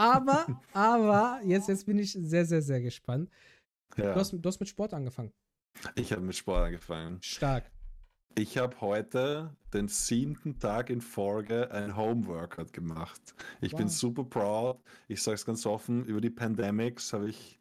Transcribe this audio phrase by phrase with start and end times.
[0.00, 3.30] aber, aber, jetzt, jetzt bin ich sehr, sehr, sehr gespannt.
[3.96, 4.14] Ja.
[4.14, 5.32] Du, hast, du hast mit Sport angefangen.
[5.94, 7.18] Ich habe mit Sport angefangen.
[7.22, 7.70] Stark.
[8.36, 13.20] Ich habe heute den siebten Tag in Folge ein Homeworkout gemacht.
[13.60, 13.92] Ich bin Wow.
[13.92, 14.78] super proud.
[15.08, 17.58] Ich sage es ganz offen, über die Pandemics habe ich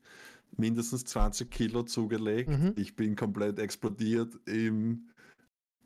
[0.55, 2.49] mindestens 20 Kilo zugelegt.
[2.49, 2.73] Mhm.
[2.77, 5.09] Ich bin komplett explodiert im,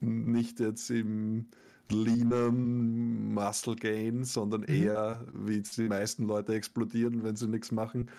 [0.01, 1.47] nicht jetzt im
[1.91, 4.67] leanen Muscle Gain, sondern Mhm.
[4.67, 8.09] eher wie die meisten Leute explodieren, wenn sie nichts machen.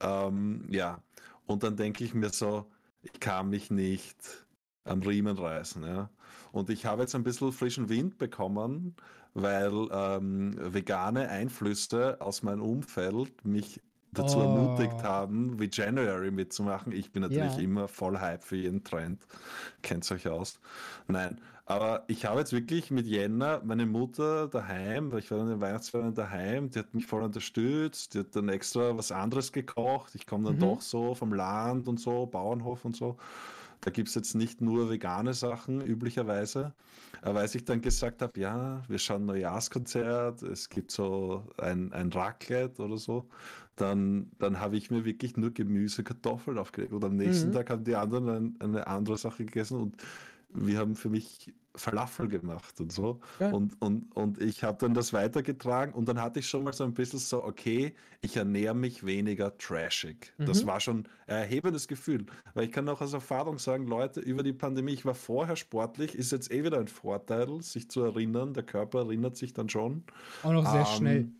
[0.00, 1.02] Ähm, ja,
[1.46, 2.70] und dann denke ich mir so,
[3.02, 4.46] ich kann mich nicht
[4.84, 5.82] am Riemen reißen.
[5.84, 6.10] Ja.
[6.52, 8.96] Und ich habe jetzt ein bisschen frischen Wind bekommen,
[9.34, 14.42] weil ähm, vegane Einflüsse aus meinem Umfeld mich dazu Oh.
[14.42, 16.92] ermutigt haben, wie January mitzumachen.
[16.92, 17.58] Ich bin natürlich Ja.
[17.58, 19.26] immer voll Hype für jeden Trend.
[19.82, 20.60] Kennt euch aus.
[21.06, 25.46] Nein, aber ich habe jetzt wirklich mit Jänner meine Mutter daheim, weil ich war in
[25.48, 30.14] den Weihnachtsferien daheim, die hat mich voll unterstützt, die hat dann extra was anderes gekocht.
[30.16, 30.58] Ich komme dann Mhm.
[30.58, 33.18] doch so vom Land und so, Bauernhof und so.
[33.80, 36.74] Da gibt es jetzt nicht nur vegane Sachen üblicherweise.
[37.22, 42.10] Aber als ich dann gesagt habe, ja, wir schauen Neujahrskonzert, es gibt so ein, ein
[42.12, 43.28] Raclette oder so,
[43.76, 46.92] dann, dann habe ich mir wirklich nur Gemüse, Kartoffeln aufgelegt.
[46.92, 47.52] Und am nächsten Mhm.
[47.52, 49.96] Tag haben die anderen ein, eine andere Sache gegessen und
[50.52, 53.20] wir haben für mich Falafel gemacht und so.
[53.38, 53.54] Geil.
[53.54, 56.84] Und, und, und ich habe dann das weitergetragen und dann hatte ich schon mal so
[56.84, 60.32] ein bisschen so, okay, ich ernähre mich weniger trashig.
[60.38, 60.66] Das Mhm.
[60.68, 62.26] war schon ein erhebendes Gefühl.
[62.54, 66.14] Weil ich kann auch aus Erfahrung sagen, Leute, über die Pandemie, ich war vorher sportlich,
[66.14, 68.52] ist jetzt eh wieder ein Vorteil, sich zu erinnern.
[68.54, 70.04] Der Körper erinnert sich dann schon.
[70.42, 71.32] Auch noch sehr Ähm, schnell.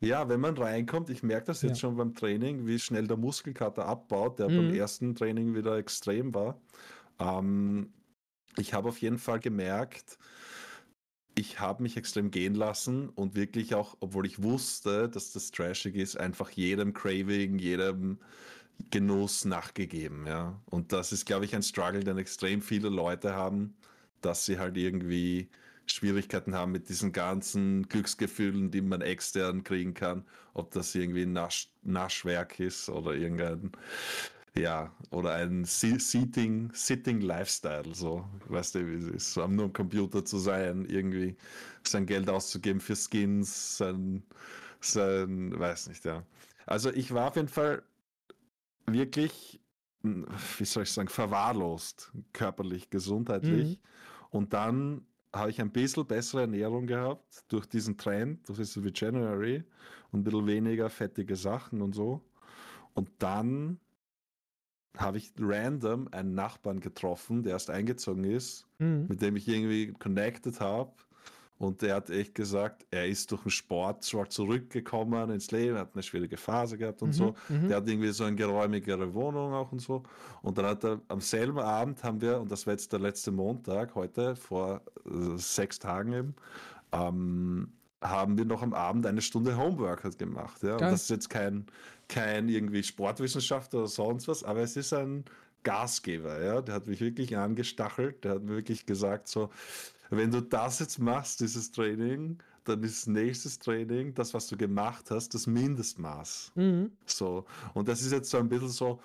[0.00, 1.88] Ja, wenn man reinkommt, ich merke das jetzt Ja.
[1.88, 4.56] schon beim Training, wie schnell der Muskelkater abbaut, der Mhm.
[4.56, 6.60] beim ersten Training wieder extrem war.
[7.18, 7.92] Ähm,
[8.56, 10.18] ich habe auf jeden Fall gemerkt,
[11.34, 15.94] ich habe mich extrem gehen lassen und wirklich auch, obwohl ich wusste, dass das trashig
[15.94, 18.18] ist, einfach jedem Craving, jedem
[18.90, 20.60] Genuss nachgegeben, ja.
[20.66, 23.76] Und das ist, glaube ich, ein Struggle, den extrem viele Leute haben,
[24.20, 25.48] dass sie halt irgendwie
[25.86, 30.24] Schwierigkeiten haben mit diesen ganzen Glücksgefühlen, die man extern kriegen kann,
[30.54, 33.72] ob das irgendwie ein Nasch Naschwerk ist oder irgendein
[34.58, 39.66] ja, oder ein Seating, Sitting Lifestyle, so, weißt du, wie es ist, so am nur
[39.66, 41.36] am Computer zu sein, irgendwie
[41.82, 44.22] sein Geld auszugeben für Skins, sein,
[44.80, 46.24] sein, weiß nicht, ja.
[46.66, 47.82] Also ich war auf jeden Fall
[48.86, 49.60] wirklich,
[50.02, 53.80] wie soll ich sagen, verwahrlost, körperlich, gesundheitlich.
[54.30, 59.64] Und dann habe ich ein bisschen bessere Ernährung gehabt durch diesen Trend, das wie January
[60.10, 62.22] und ein bisschen weniger fettige Sachen und so.
[62.94, 63.78] Und dann
[64.98, 69.06] habe ich random einen Nachbarn getroffen, der erst eingezogen ist, Mhm.
[69.08, 70.92] mit dem ich irgendwie connected habe.
[71.60, 75.90] Und der hat echt gesagt, er ist durch den Sport zwar zurückgekommen ins Leben, hat
[75.94, 77.34] eine schwierige Phase gehabt und Mhm, so.
[77.48, 77.66] mhm.
[77.66, 80.04] Der hat irgendwie so eine geräumigere Wohnung auch und so.
[80.42, 83.32] Und dann hat er am selben Abend haben wir, und das war jetzt der letzte
[83.32, 86.34] Montag, heute, vor äh, sechs Tagen eben,
[86.92, 90.62] ähm, haben wir noch am Abend eine Stunde Homeworkout gemacht.
[90.62, 90.76] Ja?
[90.76, 91.66] Das ist jetzt kein,
[92.08, 95.24] kein irgendwie Sportwissenschaftler oder sonst was, aber es ist ein
[95.64, 96.60] Gasgeber, ja.
[96.62, 99.50] Der hat mich wirklich angestachelt, der hat mir wirklich gesagt, so,
[100.10, 105.10] wenn du das jetzt machst, dieses Training, dann ist nächstes Training, das, was du gemacht
[105.10, 106.52] hast, das Mindestmaß.
[106.54, 106.92] Mhm.
[107.06, 107.44] So.
[107.74, 109.00] Und das ist jetzt so ein bisschen so,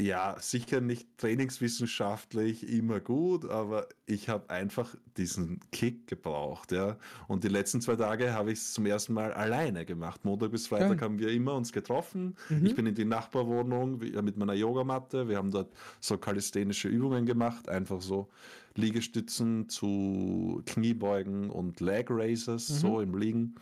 [0.00, 6.96] ja, sicher nicht trainingswissenschaftlich immer gut, aber ich habe einfach diesen Kick gebraucht, ja.
[7.26, 10.24] Und die letzten zwei Tage habe ich es zum ersten Mal alleine gemacht.
[10.24, 11.00] Montag bis Freitag Geil.
[11.00, 12.36] haben wir immer uns getroffen.
[12.48, 12.66] Mhm.
[12.66, 15.28] Ich bin in die Nachbarwohnung mit meiner Yogamatte.
[15.28, 18.28] Wir haben dort so kalisthenische Übungen gemacht, einfach so
[18.76, 22.74] Liegestützen zu Kniebeugen und Leg Raises, Mhm.
[22.74, 23.54] so im Liegen.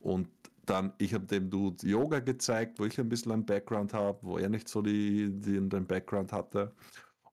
[0.00, 0.28] Und
[0.72, 4.38] dann, ich habe dem Dude Yoga gezeigt, wo ich ein bisschen einen Background habe, wo
[4.38, 6.72] er nicht so die, die, den Background hatte.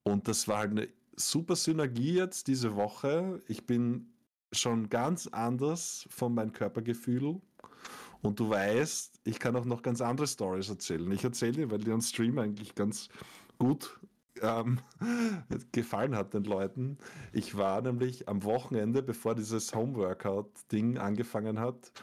[0.04, 3.42] Und das war halt eine super Synergie jetzt diese Woche.
[3.48, 4.12] Ich bin
[4.52, 7.40] schon ganz anders von meinem Körpergefühl.
[8.22, 11.10] Und du weißt, ich kann auch noch ganz andere Stories erzählen.
[11.14, 13.08] Ich erzähle dir, weil die am Stream eigentlich ganz
[13.58, 13.98] gut
[14.42, 14.80] ähm,
[15.72, 16.98] gefallen hat den Leuten.
[17.32, 21.94] Ich war nämlich am Wochenende, bevor dieses Homeworkout-Ding angefangen hat,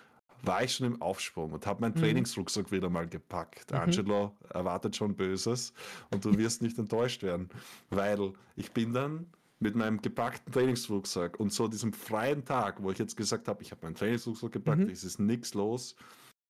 [0.43, 2.01] war ich schon im Aufsprung und habe meinen Mhm.
[2.01, 3.71] Trainingsrucksack wieder mal gepackt.
[3.73, 3.79] Mhm.
[3.79, 5.73] Angelo erwartet schon Böses
[6.13, 7.49] und du wirst nicht enttäuscht werden,
[7.91, 9.27] weil ich bin dann
[9.59, 13.71] mit meinem gepackten Trainingsrucksack und so diesem freien Tag, wo ich jetzt gesagt habe, ich
[13.71, 14.91] habe meinen Trainingsrucksack gepackt, Mhm.
[14.91, 15.97] es ist nichts los.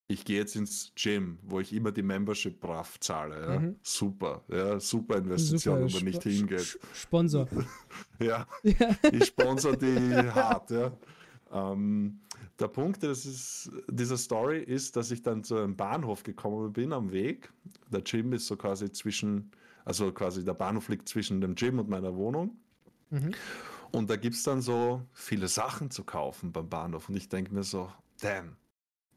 [0.08, 3.40] Ich gehe jetzt ins Gym, wo ich immer die Membership brav zahle.
[3.54, 3.58] Ja?
[3.58, 3.76] Mhm.
[3.82, 6.78] Super, ja, super Investition, Super, aber nicht Sp- hingeht.
[6.94, 7.48] Sponsor.
[8.20, 8.96] Ja, ja.
[9.12, 10.92] ich sponsor die hart, ja.
[11.52, 12.20] Ähm,
[12.58, 17.12] der Punkt ist, dieser Story ist, dass ich dann zu einem Bahnhof gekommen bin am
[17.12, 17.52] Weg.
[17.90, 19.50] Der Gym ist so quasi zwischen,
[19.84, 22.56] also quasi der Bahnhof liegt zwischen dem Gym und meiner Wohnung.
[23.10, 23.32] Mhm.
[23.92, 27.08] Und da gibt es dann so viele Sachen zu kaufen beim Bahnhof.
[27.08, 28.56] Und ich denke mir so, damn,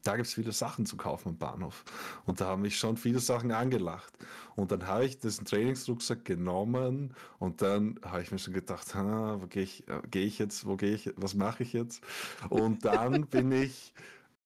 [0.02, 1.84] da gibt es viele Sachen zu kaufen am Bahnhof.
[2.26, 4.12] Und da haben mich schon viele Sachen angelacht.
[4.56, 9.46] Und dann habe ich diesen Trainingsrucksack genommen und dann habe ich mir schon gedacht, wo
[9.46, 12.02] gehe ich, äh, geh ich jetzt, wo gehe ich, was mache ich jetzt?
[12.48, 13.94] Und dann bin ich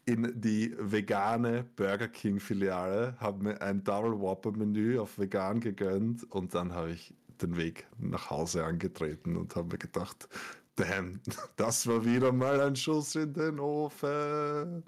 [0.07, 6.31] in die vegane Burger King Filiale, habe mir ein Double Whopper Menü auf vegan gegönnt
[6.31, 10.29] und dann habe ich den Weg nach Hause angetreten und habe mir gedacht,
[10.77, 11.21] Damn,
[11.57, 14.85] das war wieder mal ein Schuss in den Ofen.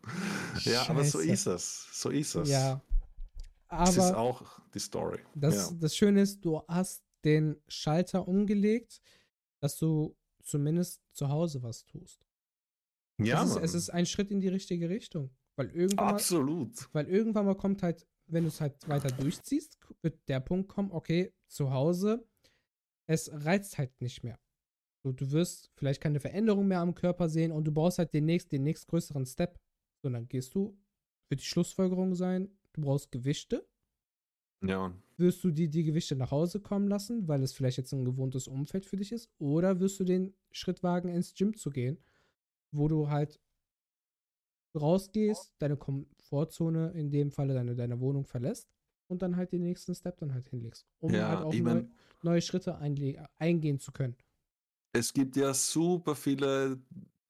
[0.55, 0.71] Scheiße.
[0.71, 1.89] Ja, aber so ist es.
[1.93, 2.49] So ist es.
[2.49, 2.83] Ja.
[3.69, 5.21] Aber das ist auch die Story.
[5.35, 5.77] Das, ja.
[5.81, 9.01] das Schöne ist, du hast den Schalter umgelegt,
[9.61, 12.27] dass du zumindest zu Hause was tust.
[13.19, 13.43] Ja.
[13.45, 15.31] Es ist, es ist ein Schritt in die richtige Richtung.
[15.57, 16.77] Weil irgendwann Absolut.
[16.77, 20.69] Mal, weil irgendwann mal kommt halt, wenn du es halt weiter durchziehst, wird der Punkt
[20.69, 22.27] kommen, okay, zu Hause,
[23.07, 24.39] es reizt halt nicht mehr.
[25.07, 28.25] So, du wirst vielleicht keine Veränderung mehr am Körper sehen und du brauchst halt den
[28.25, 29.57] nächsten, den nächstgrößeren Step.
[30.03, 30.77] So, dann gehst du,
[31.29, 33.65] wird die Schlussfolgerung sein, du brauchst Gewichte.
[34.65, 34.93] Ja.
[35.17, 38.49] Wirst du die, die Gewichte nach Hause kommen lassen, weil es vielleicht jetzt ein gewohntes
[38.49, 39.31] Umfeld für dich ist?
[39.39, 41.99] Oder wirst du den Schritt wagen, ins Gym zu gehen,
[42.73, 43.39] wo du halt
[44.75, 48.69] rausgehst, deine Komfortzone, in dem Falle deine, deine Wohnung verlässt
[49.07, 51.85] und dann halt den nächsten Step dann halt hinlegst, um ja, halt auch neu,
[52.25, 52.77] neue Schritte
[53.39, 54.17] eingehen zu können
[54.93, 56.79] es gibt ja super viele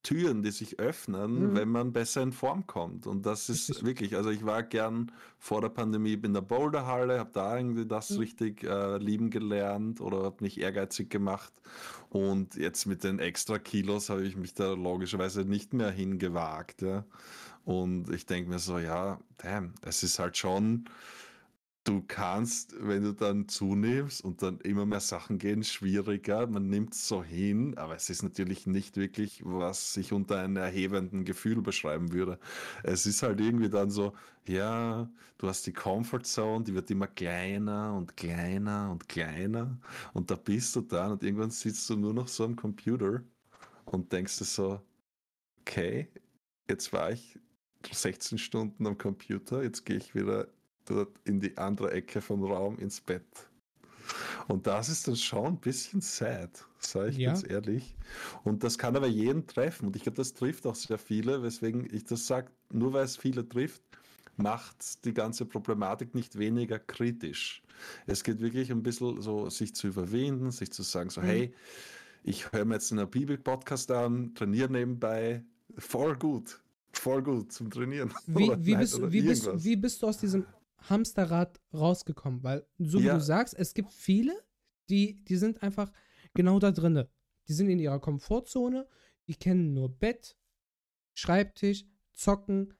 [0.07, 1.55] Türen, die sich öffnen, mhm.
[1.55, 3.07] wenn man besser in Form kommt.
[3.07, 7.31] Und das ist wirklich, also ich war gern vor der Pandemie in der Boulderhalle, habe
[7.33, 8.19] da irgendwie das mhm.
[8.19, 11.51] richtig äh, lieben gelernt oder habe mich ehrgeizig gemacht.
[12.09, 16.83] Und jetzt mit den extra Kilos habe ich mich da logischerweise nicht mehr hingewagt.
[16.83, 17.03] Ja.
[17.65, 20.85] Und ich denke mir so, ja, damn, es ist halt schon
[21.87, 26.45] du kannst, wenn du dann zunimmst und dann immer mehr Sachen gehen, schwieriger.
[26.47, 30.57] Man nimmt es so hin, aber es ist natürlich nicht wirklich, was sich unter einem
[30.57, 32.39] erhebenden Gefühl beschreiben würde.
[32.83, 34.13] Es ist halt irgendwie dann so,
[34.47, 39.79] ja, du hast die Comfort Zone, die wird immer kleiner und kleiner und kleiner
[40.13, 43.23] und da bist du dann und irgendwann sitzt du nur noch so am Computer
[43.85, 44.81] und denkst dir so,
[45.61, 46.09] okay,
[46.69, 47.39] jetzt war ich
[47.89, 50.47] 16 Stunden am Computer, jetzt gehe ich wieder
[50.89, 53.25] dort in die andere Ecke vom Raum ins Bett.
[54.47, 57.31] Und das ist dann schon ein bisschen sad, sage ich ja.
[57.31, 57.95] ganz ehrlich.
[58.43, 59.87] Und das kann aber jeden treffen.
[59.87, 63.17] Und ich glaube, das trifft auch sehr viele, weswegen ich das sage, nur weil es
[63.17, 63.81] viele trifft,
[64.37, 67.61] macht die ganze Problematik nicht weniger kritisch.
[68.05, 71.25] Es geht wirklich ein bisschen so, sich zu überwinden, sich zu sagen, so, mhm.
[71.25, 71.53] hey,
[72.23, 75.43] ich höre mir jetzt einen Bibel-Podcast an, trainiere nebenbei,
[75.77, 76.59] voll gut,
[76.91, 78.13] voll gut zum Trainieren.
[78.25, 80.45] Wie, wie, bist, wie, bist, wie, bist, du aus diesem
[80.79, 83.15] Hamsterrad rausgekommen, weil so wie ja.
[83.15, 84.33] du sagst, es gibt viele,
[84.89, 85.91] die, die sind einfach
[86.33, 87.09] genau da drinne.
[87.47, 88.87] Die sind in ihrer Komfortzone,
[89.27, 90.37] die kennen nur Bett,
[91.13, 92.75] Schreibtisch, zocken,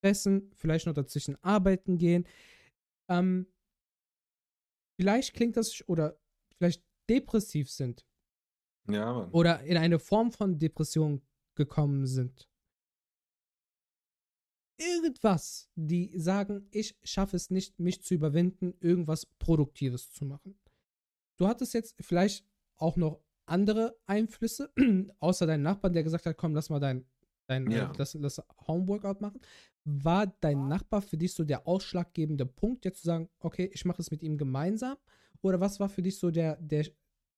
[0.00, 2.26] fressen, vielleicht noch dazwischen arbeiten gehen.
[3.08, 3.46] Ähm,
[4.96, 6.16] vielleicht klingt das oder
[6.56, 8.06] vielleicht depressiv sind.
[8.88, 9.30] Ja, Mann.
[9.32, 11.20] Oder in eine Form von Depression
[11.56, 12.49] gekommen sind
[14.80, 20.58] irgendwas, die sagen, ich schaffe es nicht, mich zu überwinden, irgendwas Produktives zu machen.
[21.36, 22.46] Du hattest jetzt vielleicht
[22.76, 24.72] auch noch andere Einflüsse,
[25.20, 27.04] außer deinen Nachbarn, der gesagt hat, komm, lass mal dein,
[27.46, 27.90] dein ja.
[27.90, 29.40] äh, lass, lass Homeworkout machen.
[29.84, 34.00] War dein Nachbar für dich so der ausschlaggebende Punkt, jetzt zu sagen, okay, ich mache
[34.00, 34.96] es mit ihm gemeinsam?
[35.42, 36.86] Oder was war für dich so der, der,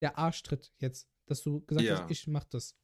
[0.00, 2.02] der Arschtritt jetzt, dass du gesagt ja.
[2.02, 2.76] hast, ich mache das?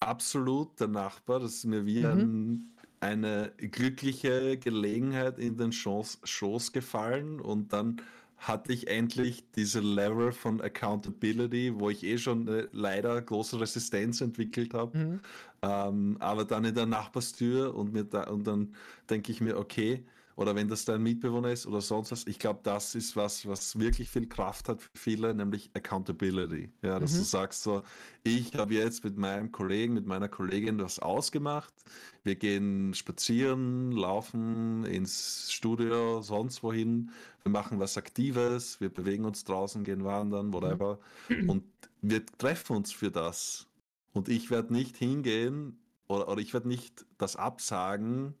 [0.00, 2.06] Absolut, der Nachbar, das ist mir wie mhm.
[2.06, 8.00] ein eine glückliche Gelegenheit in den Schoß, Schoß gefallen und dann
[8.38, 14.20] hatte ich endlich diese Level von Accountability, wo ich eh schon äh, leider große Resistenz
[14.20, 14.98] entwickelt habe.
[14.98, 15.20] Mhm.
[15.62, 18.74] Ähm, aber dann in der Nachbarstür und, mir da, und dann
[19.10, 20.04] denke ich mir, okay,
[20.36, 22.26] oder wenn das dein Mitbewohner ist oder sonst was.
[22.26, 26.70] Ich glaube, das ist was, was wirklich viel Kraft hat für viele, nämlich Accountability.
[26.82, 27.18] Ja, dass mhm.
[27.18, 27.82] du sagst so,
[28.24, 31.72] ich habe jetzt mit meinem Kollegen, mit meiner Kollegin was ausgemacht.
[32.24, 37.10] Wir gehen spazieren, laufen ins Studio, sonst wohin.
[37.42, 40.98] Wir machen was Aktives, wir bewegen uns draußen, gehen wandern, whatever.
[41.28, 41.50] Mhm.
[41.50, 41.64] Und
[42.00, 43.66] wir treffen uns für das.
[44.12, 48.34] Und ich werde nicht hingehen oder, oder ich werde nicht das absagen,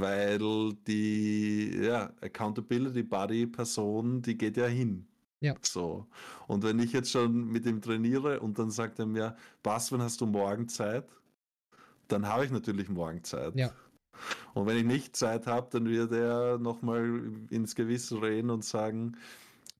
[0.00, 5.06] weil die ja, Accountability Buddy Person, die geht ja hin.
[5.40, 5.54] Ja.
[5.62, 6.06] So.
[6.46, 10.02] Und wenn ich jetzt schon mit ihm trainiere und dann sagt er mir, was, wann
[10.02, 11.06] hast du morgen Zeit?
[12.08, 13.54] dann habe ich natürlich morgen Zeit.
[13.56, 13.72] Ja.
[14.54, 19.16] Und wenn ich nicht Zeit habe, dann wird er nochmal ins Gewissen reden und sagen,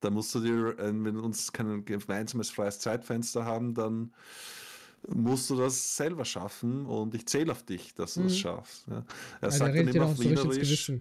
[0.01, 4.13] da musst du dir, wenn wir uns kein gemeinsames freies Zeitfenster haben, dann
[5.09, 8.25] musst du das selber schaffen und ich zähle auf dich, dass du mhm.
[8.25, 8.87] das schaffst.
[8.89, 9.05] Ja.
[9.41, 10.93] Er sagt dann immer auf Wienerisch,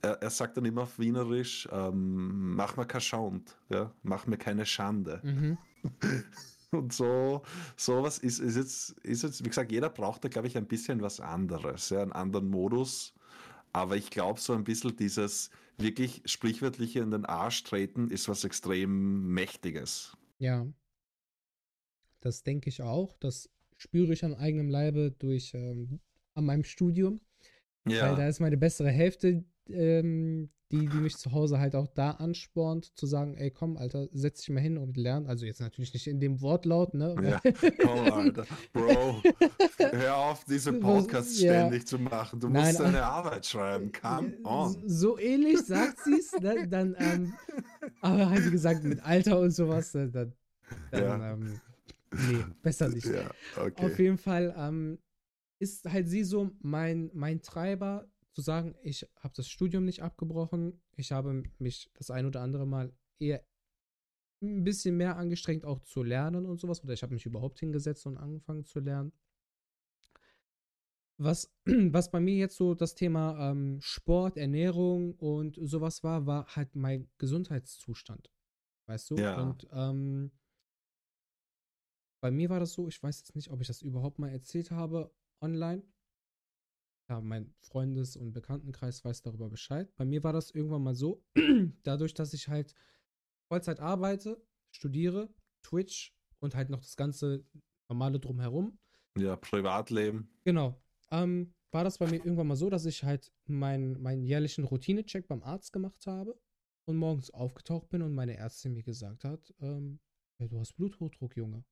[0.00, 4.36] er, er, sagt dann immer auf Wienerisch, ähm, mach mir kein Schand, ja, mach mir
[4.36, 5.20] keine Schande.
[5.22, 5.58] Mhm.
[6.70, 7.42] Und so,
[7.76, 11.00] sowas ist, ist, jetzt, ist jetzt, wie gesagt, jeder braucht da, glaube ich, ein bisschen
[11.00, 13.14] was anderes, ja, einen anderen Modus.
[13.72, 18.44] Aber ich glaube, so ein bisschen dieses wirklich sprichwörtliche in den Arsch treten ist was
[18.44, 20.16] extrem Mächtiges.
[20.38, 20.66] Ja.
[22.20, 23.16] Das denke ich auch.
[23.18, 26.00] Das spüre ich am eigenen Leibe durch ähm,
[26.34, 27.20] an meinem Studium.
[27.86, 28.08] Ja.
[28.08, 32.10] Weil da ist meine bessere Hälfte, ähm, die, die mich zu Hause halt auch da
[32.10, 35.26] anspornt, zu sagen, ey, komm, Alter, setz dich mal hin und lern.
[35.26, 37.14] Also jetzt natürlich nicht in dem Wortlaut, ne?
[37.22, 37.40] Ja,
[37.80, 38.44] komm, Alter.
[38.74, 39.22] Bro,
[39.78, 41.52] hör auf, diese Podcasts ja.
[41.52, 42.40] ständig zu machen.
[42.40, 43.90] Du Nein, musst deine Arbeit schreiben.
[43.92, 44.76] Come on.
[44.86, 46.68] So ähnlich sagt sie es, ne?
[46.68, 47.32] dann, ähm,
[48.02, 50.10] aber halt, wie gesagt, mit Alter und sowas, ne?
[50.10, 50.34] dann,
[50.90, 51.32] dann ja.
[51.32, 51.60] ähm,
[52.12, 53.06] nee, besser nicht.
[53.06, 53.86] Ja, okay.
[53.86, 54.98] Auf jeden Fall ähm,
[55.58, 60.80] ist halt sie so mein, mein Treiber, zu sagen, ich habe das Studium nicht abgebrochen,
[60.94, 63.44] ich habe mich das ein oder andere Mal eher
[64.40, 68.06] ein bisschen mehr angestrengt, auch zu lernen und sowas, oder ich habe mich überhaupt hingesetzt
[68.06, 69.12] und angefangen zu lernen.
[71.16, 76.46] Was, was bei mir jetzt so das Thema ähm, Sport, Ernährung und sowas war, war
[76.54, 78.30] halt mein Gesundheitszustand.
[78.86, 79.16] Weißt du?
[79.16, 79.42] Ja.
[79.42, 80.30] Und ähm,
[82.20, 84.70] bei mir war das so, ich weiß jetzt nicht, ob ich das überhaupt mal erzählt
[84.70, 85.82] habe online
[87.08, 89.94] ja, mein Freundes- und Bekanntenkreis weiß darüber Bescheid.
[89.96, 91.24] Bei mir war das irgendwann mal so,
[91.82, 92.74] dadurch, dass ich halt
[93.48, 95.28] Vollzeit arbeite, studiere,
[95.62, 97.44] Twitch und halt noch das ganze
[97.88, 98.78] normale drumherum.
[99.16, 100.30] Ja, Privatleben.
[100.44, 100.80] Genau.
[101.10, 105.26] Ähm, war das bei mir irgendwann mal so, dass ich halt meinen mein jährlichen Routinecheck
[105.26, 106.38] beim Arzt gemacht habe
[106.84, 109.98] und morgens aufgetaucht bin und meine Ärztin mir gesagt hat, ähm,
[110.38, 111.64] ja, du hast Bluthochdruck, Junge.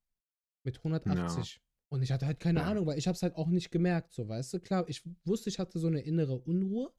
[0.67, 1.53] Mit 180.
[1.53, 1.61] Ja.
[1.87, 2.65] Und ich hatte halt keine ja.
[2.65, 4.59] Ahnung, weil ich habe es halt auch nicht gemerkt, so, weißt du?
[4.59, 6.93] Klar, ich wusste, ich hatte so eine innere Unruhe,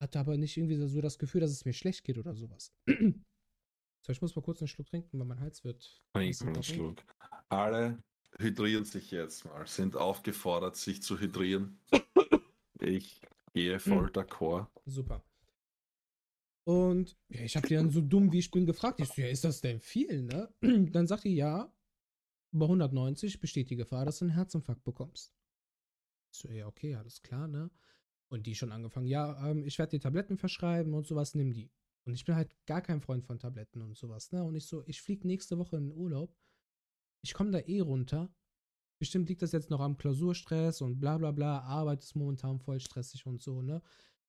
[0.00, 2.72] hatte aber nicht irgendwie so das Gefühl, dass es mir schlecht geht oder sowas.
[2.88, 6.02] so, ich muss mal kurz einen Schluck trinken, weil mein Hals wird.
[6.14, 7.04] Einen Schluck.
[7.50, 8.02] Alle
[8.38, 11.78] hydrieren sich jetzt mal, sind aufgefordert, sich zu hydrieren.
[12.80, 13.20] Ich
[13.52, 14.12] gehe voll hm.
[14.14, 14.68] d'accord.
[14.86, 15.22] Super.
[16.66, 19.00] Und ja, ich habe die dann so dumm wie ich bin gefragt.
[19.00, 20.48] Ich so, ja, ist das denn viel, ne?
[20.92, 21.73] Dann sagt die, ja,
[22.54, 25.34] über 190 besteht die Gefahr, dass du einen Herzinfarkt bekommst.
[26.30, 27.70] So, ja, okay, alles klar, ne?
[28.28, 31.70] Und die schon angefangen, ja, ähm, ich werde dir Tabletten verschreiben und sowas, nimm die.
[32.04, 34.44] Und ich bin halt gar kein Freund von Tabletten und sowas, ne?
[34.44, 36.36] Und ich so, ich fliege nächste Woche in den Urlaub.
[37.22, 38.32] Ich komme da eh runter.
[39.00, 41.60] Bestimmt liegt das jetzt noch am Klausurstress und bla bla bla.
[41.60, 43.82] Arbeit ist momentan voll stressig und so, ne?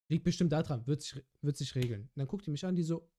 [0.08, 2.04] Liegt bestimmt daran, wird sich, wird sich regeln.
[2.04, 3.10] Und dann guckt die mich an, die so,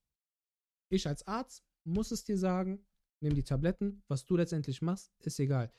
[0.89, 2.85] ich als Arzt muss es dir sagen,
[3.21, 4.03] nimm die Tabletten.
[4.09, 5.73] Was du letztendlich machst, ist egal.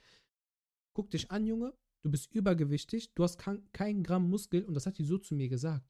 [0.94, 1.74] Guck dich an, Junge.
[2.04, 3.14] Du bist übergewichtig.
[3.14, 4.64] Du hast kein, Gramm Muskel.
[4.64, 5.86] Und das hat die so zu mir gesagt.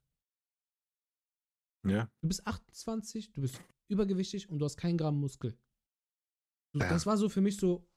[1.85, 2.11] Ja.
[2.21, 5.57] Du bist 28, du bist übergewichtig und du hast kein Gramm Muskel.
[6.73, 6.89] Ja.
[6.89, 7.87] Das war so für mich so,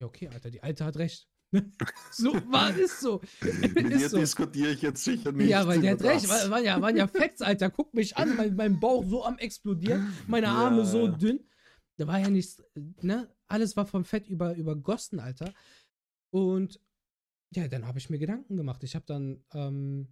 [0.00, 1.28] ja, okay, Alter, die Alte hat recht.
[2.10, 3.20] so war es so.
[3.40, 4.18] Mit dir so.
[4.18, 5.48] diskutiere ich jetzt sicher nicht.
[5.48, 6.28] Ja, weil der hat recht.
[6.28, 7.70] War, waren, ja, waren ja Facts, Alter.
[7.70, 11.40] Guck mich an, mein, mein Bauch so am explodieren, meine Arme ja, so dünn.
[11.96, 12.62] Da war ja nichts,
[13.02, 13.32] ne?
[13.46, 15.52] Alles war vom Fett über, übergossen, Alter.
[16.32, 16.80] Und
[17.54, 18.82] ja, dann habe ich mir Gedanken gemacht.
[18.82, 20.08] Ich habe dann, ähm,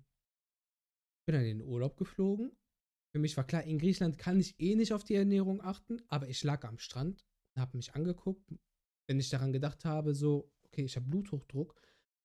[1.26, 2.52] bin dann in den Urlaub geflogen.
[3.12, 6.28] Für mich war klar, in Griechenland kann ich eh nicht auf die Ernährung achten, aber
[6.28, 7.26] ich lag am Strand,
[7.58, 8.50] habe mich angeguckt,
[9.06, 11.74] wenn ich daran gedacht habe, so, okay, ich habe Bluthochdruck,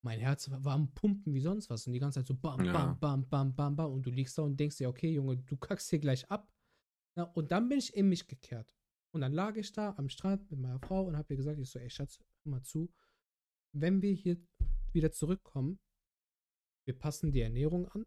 [0.02, 2.64] mein Herz war, war, am Pumpen wie sonst was und die ganze Zeit so bam,
[2.64, 2.72] ja.
[2.72, 5.58] bam, bam, bam, bam, bam und du liegst da und denkst dir, okay, Junge, du
[5.58, 6.50] kackst hier gleich ab.
[7.16, 8.77] Na, und dann bin ich in mich gekehrt.
[9.18, 11.72] Und dann lag ich da am Strand mit meiner Frau und habe ihr gesagt, ich
[11.72, 12.94] so, ey Schatz, hör mal zu,
[13.72, 14.38] wenn wir hier
[14.92, 15.80] wieder zurückkommen,
[16.86, 18.06] wir passen die Ernährung an,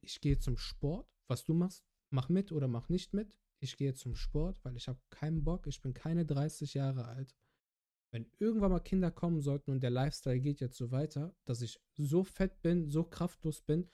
[0.00, 3.38] ich gehe zum Sport, was du machst, mach mit oder mach nicht mit.
[3.60, 7.36] Ich gehe zum Sport, weil ich habe keinen Bock, ich bin keine 30 Jahre alt.
[8.10, 11.78] Wenn irgendwann mal Kinder kommen sollten und der Lifestyle geht jetzt so weiter, dass ich
[11.96, 13.90] so fett bin, so kraftlos bin,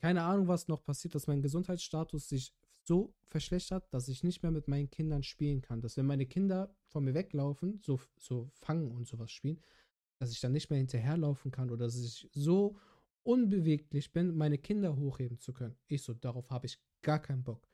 [0.00, 2.52] keine Ahnung, was noch passiert, dass mein Gesundheitsstatus sich
[2.86, 5.80] so verschlechtert, dass ich nicht mehr mit meinen Kindern spielen kann.
[5.80, 9.60] Dass wenn meine Kinder von mir weglaufen, so, so fangen und sowas spielen,
[10.18, 12.76] dass ich dann nicht mehr hinterherlaufen kann oder dass ich so
[13.22, 15.76] unbeweglich bin, meine Kinder hochheben zu können.
[15.88, 17.66] Ich so, darauf habe ich gar keinen Bock.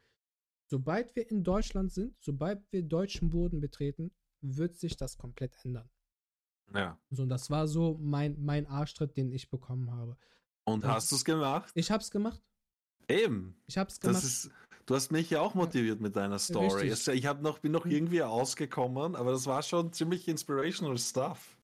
[0.67, 5.91] Sobald wir in Deutschland sind, sobald wir deutschen Boden betreten, wird sich das komplett ändern.
[6.73, 6.99] Ja.
[7.11, 10.17] So, und das war so mein, mein Arschtritt, den ich bekommen habe.
[10.65, 11.73] Und Und- hast du es gemacht?
[11.75, 12.41] Ich hab's gemacht.
[13.09, 13.61] Eben.
[13.67, 14.17] Ich hab's gemacht.
[14.19, 14.51] Das ist,
[14.91, 16.89] du hast mich ja auch motiviert mit deiner Story.
[16.91, 17.09] Richtig.
[17.15, 17.93] Ich hab noch, bin noch Mhm.
[17.93, 21.57] irgendwie ausgekommen, aber das war schon ziemlich inspirational stuff.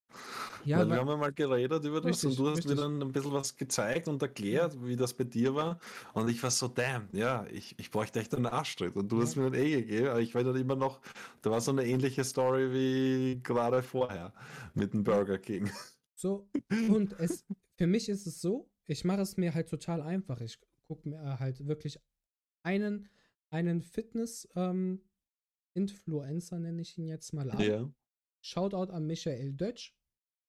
[0.63, 2.71] ja, Weil wir haben ja mal geredet über das Richtig, und du hast richtig.
[2.75, 5.79] mir dann ein bisschen was gezeigt und erklärt, wie das bei dir war.
[6.13, 8.95] Und ich war so, damn, ja, ich, ich bräuchte echt einen Arschtritt.
[8.95, 9.21] Und du Ja.
[9.21, 11.01] hast mir einen eh gegeben, aber ich war dann immer noch,
[11.41, 14.33] da war so eine ähnliche Story wie gerade vorher
[14.73, 15.69] mit dem Burger King.
[16.15, 16.49] So,
[16.85, 17.45] und es,
[17.77, 20.41] für mich ist es so, ich mache es mir halt total einfach.
[20.41, 21.99] Ich gucke mir halt wirklich
[22.63, 23.09] einen,
[23.49, 27.61] einen Fitness-Influencer, nenne ich ihn jetzt mal an.
[27.61, 27.89] Ja.
[28.43, 29.95] Shoutout an Michael Dötsch.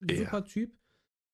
[0.01, 0.17] Ja.
[0.17, 0.77] Super Typ.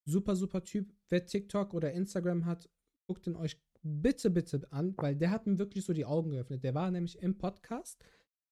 [0.08, 0.94] Super, super Typ.
[1.10, 2.70] Wer TikTok oder Instagram hat,
[3.08, 6.64] guckt ihn euch bitte, bitte an, weil der hat mir wirklich so die Augen geöffnet.
[6.64, 8.04] Der war nämlich im Podcast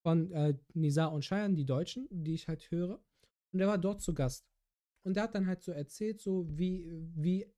[0.02, 3.02] von äh, Nizar und Cheyenne, die Deutschen, die ich halt höre.
[3.52, 4.46] Und der war dort zu Gast.
[5.04, 7.50] Und der hat dann halt so erzählt, so wie, wie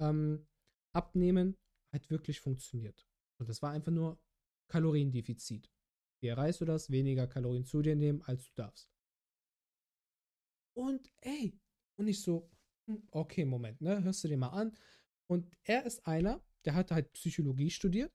[0.00, 0.46] ähm,
[0.94, 1.56] Abnehmen
[1.92, 3.06] halt wirklich funktioniert.
[3.40, 4.20] Und das war einfach nur
[4.68, 5.70] Kaloriendefizit.
[6.20, 6.90] Wie erreichst du das?
[6.90, 8.88] Weniger Kalorien zu dir nehmen, als du darfst.
[10.74, 11.58] Und ey,
[11.96, 12.50] und ich so,
[12.86, 14.76] hm, okay, Moment, ne, hörst du dir mal an.
[15.26, 18.12] Und er ist einer, der hat halt Psychologie studiert.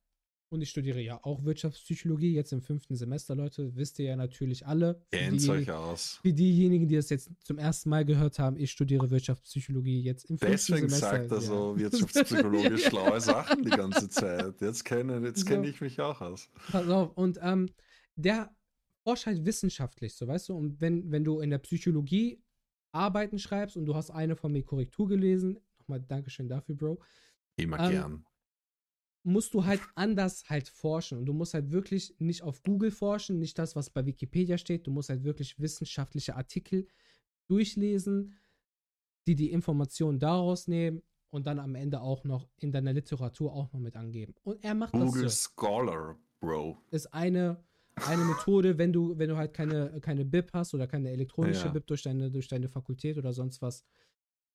[0.54, 3.76] Und ich studiere ja auch Wirtschaftspsychologie jetzt im fünften Semester, Leute.
[3.76, 5.02] Wisst ihr ja natürlich alle.
[5.10, 6.20] Kennt diejenigen, euch aus.
[6.22, 10.38] für diejenigen, die das jetzt zum ersten Mal gehört haben, ich studiere Wirtschaftspsychologie jetzt im
[10.38, 11.10] fünften Deswegen Semester.
[11.10, 11.42] sagt er ja.
[11.42, 14.62] so wirtschaftspsychologisch schlaue Sachen die ganze Zeit.
[14.62, 15.46] Jetzt kenne jetzt So.
[15.48, 16.48] kenn ich mich auch aus.
[16.72, 17.70] Pass auf, und ähm,
[18.16, 18.56] der
[19.04, 22.44] forscht halt wissenschaftlich, so weißt du, und wenn, wenn du in der Psychologie
[22.92, 27.00] Arbeiten schreibst und du hast eine von mir Korrektur gelesen, nochmal Dankeschön dafür, Bro,
[27.56, 28.26] Immer Ähm, gern.
[29.24, 33.40] Musst du halt anders halt forschen und du musst halt wirklich nicht auf Google forschen,
[33.40, 36.88] nicht das, was bei Wikipedia steht, du musst halt wirklich wissenschaftliche Artikel
[37.48, 38.38] durchlesen,
[39.26, 43.72] die die Informationen daraus nehmen und dann am Ende auch noch in deiner Literatur auch
[43.72, 44.36] noch mit angeben.
[44.44, 45.50] Und er macht Google das so.
[45.52, 46.78] Scholar, Bro.
[46.92, 47.64] ist eine,
[47.96, 51.72] eine Methode, wenn du, wenn du halt keine, keine BIP hast oder keine elektronische Ja.
[51.72, 53.86] BIP durch deine, durch deine Fakultät oder sonst was,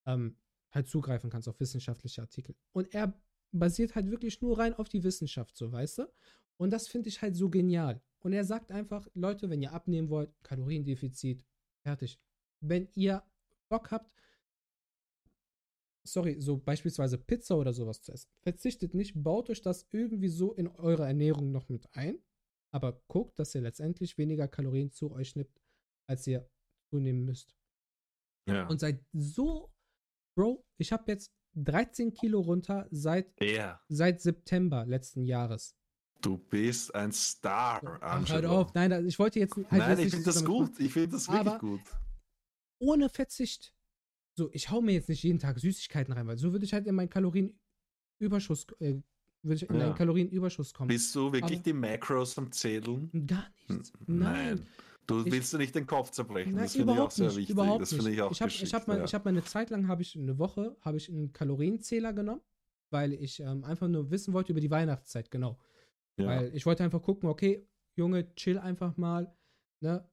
[0.07, 0.37] ähm,
[0.71, 2.55] halt zugreifen kannst auf wissenschaftliche Artikel.
[2.73, 3.19] Und er
[3.53, 6.13] basiert halt wirklich nur rein auf die Wissenschaft, so weißt du?
[6.57, 8.03] Und das finde ich halt so genial.
[8.21, 11.47] Und er sagt einfach, Leute, wenn ihr abnehmen wollt, Kaloriendefizit,
[11.83, 12.19] fertig.
[12.61, 13.23] Wenn ihr
[13.69, 14.13] Bock habt,
[16.05, 20.53] sorry, so beispielsweise Pizza oder sowas zu essen, verzichtet nicht, baut euch das irgendwie so
[20.55, 22.19] in eure Ernährung noch mit ein,
[22.73, 25.61] aber guckt, dass ihr letztendlich weniger Kalorien zu euch nimmt,
[26.09, 26.49] als ihr
[26.91, 27.55] zunehmen müsst.
[28.49, 28.67] Ja.
[28.67, 29.71] Und seid so,
[30.35, 31.33] Bro, ich habe jetzt
[31.65, 35.75] 13 Kilo runter seit, er, seit September letzten Jahres.
[36.21, 38.61] du bist ein Star, Ach, hört Angelo.
[38.61, 40.79] auf, nein, ich wollte jetzt halt Nein, ich finde das gut.
[40.81, 41.81] Ich finde das wirklich Aber- gut.
[42.81, 43.73] Ohne Verzicht.
[44.37, 46.87] So, ich hau mir jetzt nicht jeden Tag Süßigkeiten rein, weil so würde ich halt
[46.87, 49.01] in meinen Kalorienüberschuss, äh,
[49.43, 49.87] würde ich in Ja.
[49.87, 50.89] einen Kalorienüberschuss kommen.
[50.89, 53.11] Bist du wirklich Aber- die Macros am Zählen?
[53.27, 53.93] Gar nichts.
[54.07, 54.67] Hm, Nein.
[55.09, 56.53] Du Ich- willst dir nicht den Kopf zerbrechen.
[56.53, 57.37] Nein, das finde ich auch sehr nicht.
[57.39, 57.51] wichtig.
[57.55, 59.05] Überhaupt das finde ich auch ich habe ich hab mal, ja.
[59.05, 62.43] ich hab mal eine Zeit lang, habe ich eine Woche, habe ich einen Kalorienzähler genommen,
[62.91, 65.59] weil ich ähm, einfach nur wissen wollte über die Weihnachtszeit, genau.
[66.19, 66.27] ja.
[66.27, 67.67] Weil ich wollte einfach gucken, okay,
[67.97, 69.35] Junge, chill einfach mal,
[69.81, 70.07] ne?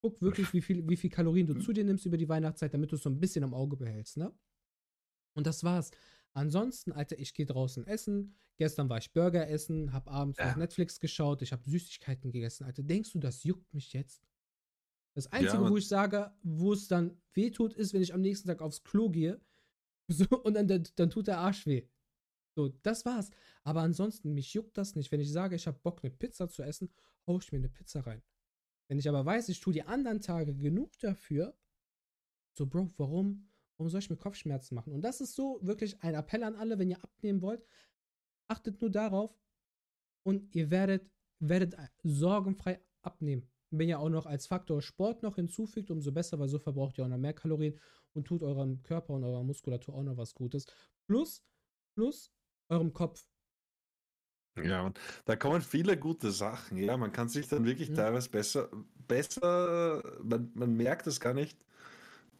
[0.00, 2.90] Guck wirklich, wie viel, wie viel Kalorien du zu dir nimmst über die Weihnachtszeit, damit
[2.92, 4.32] du es so ein bisschen im Auge behältst, ne?
[5.34, 5.90] Und das war's.
[6.34, 8.34] Ansonsten, Alter, ich gehe draußen essen.
[8.56, 10.48] Gestern war ich Burger essen, hab abends Ja.
[10.50, 12.64] noch Netflix geschaut, ich habe Süßigkeiten gegessen.
[12.64, 14.22] Alter, denkst du, das juckt mich jetzt?
[15.14, 18.46] Das Einzige, man- wo ich sage, wo es dann wehtut, ist, wenn ich am nächsten
[18.48, 19.40] Tag aufs Klo gehe
[20.08, 21.88] so, und dann, dann, dann tut der Arsch weh.
[22.56, 23.30] So, das war's.
[23.62, 25.12] Aber ansonsten, mich juckt das nicht.
[25.12, 26.90] Wenn ich sage, ich habe Bock, eine Pizza zu essen,
[27.26, 28.22] hau ich mir eine Pizza rein.
[28.88, 31.56] Wenn ich aber weiß, ich tue die anderen Tage genug dafür,
[32.54, 33.47] so, Bro, warum,
[33.78, 34.92] warum soll ich mir Kopfschmerzen machen?
[34.92, 37.64] Und das ist so wirklich ein Appell an alle, wenn ihr abnehmen wollt,
[38.48, 39.34] achtet nur darauf
[40.24, 43.48] und ihr werdet, werdet sorgenfrei abnehmen.
[43.70, 47.04] Wenn ihr auch noch als Faktor Sport noch hinzufügt, umso besser, weil so verbraucht ihr
[47.04, 47.78] auch noch mehr Kalorien
[48.14, 50.66] und tut eurem Körper und eurer Muskulatur auch noch was Gutes.
[51.06, 51.44] Plus,
[51.94, 52.32] plus
[52.68, 53.26] eurem Kopf.
[54.56, 56.78] Ja, und da kommen viele gute Sachen.
[56.78, 57.94] Ja, man kann sich dann wirklich Mhm.
[57.94, 58.68] teilweise besser,
[59.06, 61.64] besser, man, man merkt es gar nicht.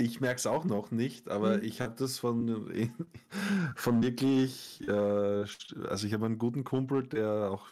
[0.01, 1.63] Ich merke es auch noch nicht, aber Mhm.
[1.65, 2.71] ich habe das von,
[3.77, 7.69] von wirklich, äh, also ich habe einen guten Kumpel, der auch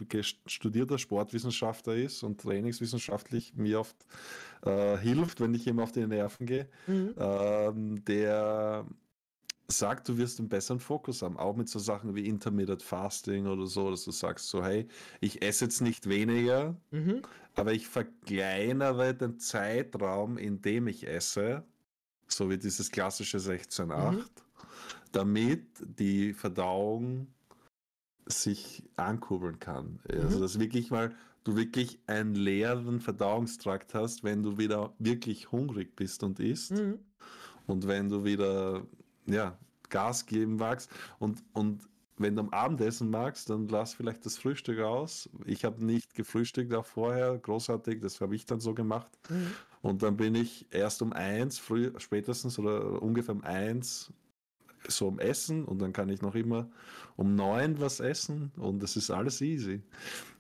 [0.47, 3.97] studierter Sportwissenschaftler ist und trainingswissenschaftlich mir oft
[4.65, 6.69] äh, hilft, wenn ich ihm auf die Nerven gehe
[7.17, 8.87] ähm, der
[9.69, 13.67] sagt, du wirst einen besseren Fokus haben, auch mit so Sachen wie Intermittent Fasting oder
[13.67, 14.89] so, dass du sagst so, hey,
[15.21, 17.27] ich esse jetzt nicht weniger, Mhm.
[17.55, 21.65] aber ich verkleinere den Zeitraum, in dem ich esse,
[22.29, 24.25] so wie dieses klassische 16-8, Mhm.
[25.13, 25.67] damit
[25.99, 27.29] die Verdauung
[28.27, 30.01] sich ankurbeln kann.
[30.13, 30.43] Also Mhm.
[30.43, 36.25] dass wirklich mal du wirklich einen leeren Verdauungstrakt hast, wenn du wieder wirklich hungrig bist
[36.25, 36.99] und isst Mhm.
[37.67, 38.85] und wenn du wieder
[39.27, 39.57] ja,
[39.89, 44.81] Gas geben magst und, und wenn du am Abendessen magst, dann lass vielleicht das Frühstück
[44.81, 45.29] aus.
[45.45, 49.11] Ich habe nicht gefrühstückt auch vorher, großartig, das habe ich dann so gemacht.
[49.29, 49.53] Mhm.
[49.83, 54.13] Und dann bin ich erst um eins, früh, spätestens oder ungefähr um eins
[54.89, 56.69] so am Essen und dann kann ich noch immer
[57.17, 59.83] um neun was essen und es ist alles easy.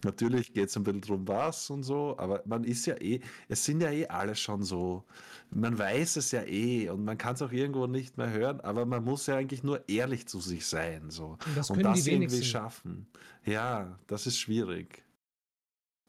[0.04, 3.64] Natürlich geht es ein bisschen drum was und so, aber man ist ja eh, es
[3.64, 5.04] sind ja eh alle schon so,
[5.50, 8.84] man weiß es ja eh und man kann es auch irgendwo nicht mehr hören, aber
[8.86, 12.12] man muss ja eigentlich nur ehrlich zu sich sein so Und das und das die
[12.12, 13.08] irgendwie schaffen.
[13.44, 15.04] Ja, das ist schwierig.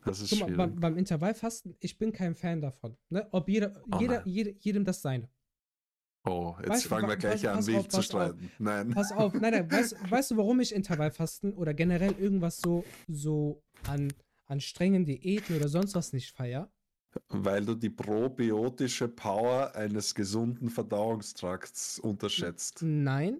[0.03, 0.57] Das ist Guck mal, schwierig.
[0.57, 2.97] beim, beim Intervallfasten, ich bin kein Fan davon.
[3.09, 3.27] Ne?
[3.31, 5.29] Ob jeder, Oh jeder, jede, jedem das seine.
[6.25, 8.03] Oh, jetzt Weißt fangen wir gleich an, mich zu pass auf.
[8.05, 8.51] streiten.
[8.59, 8.93] Nein.
[8.93, 13.61] Pass auf, nein, nein, weißt, weißt du, warum ich Intervallfasten oder generell irgendwas so, so
[13.85, 14.13] an,
[14.47, 16.69] an strengen Diäten oder sonst was nicht feier?
[17.29, 22.79] Weil du die probiotische Power eines gesunden Verdauungstrakts unterschätzt.
[22.81, 23.39] Nein.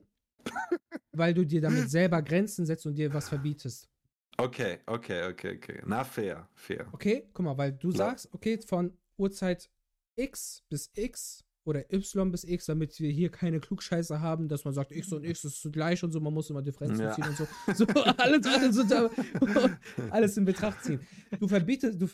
[1.12, 3.90] Weil du dir damit selber Grenzen setzt und dir was verbietest.
[4.38, 5.82] Okay, okay, okay, okay.
[5.86, 6.88] Na, fair, fair.
[6.94, 7.98] Okay, guck mal, weil du Ja.
[7.98, 9.70] sagst, okay, von Uhrzeit
[10.16, 14.74] X bis X oder Y bis X, damit wir hier keine Klugscheiße haben, dass man
[14.74, 17.12] sagt, X und X ist gleich und so, man muss immer Differenzen Ja.
[17.12, 17.48] ziehen und so.
[17.74, 17.86] So,
[18.18, 18.78] alles, alles,
[20.12, 21.02] alles in Betracht ziehen.
[21.40, 22.08] Du verbietest, du,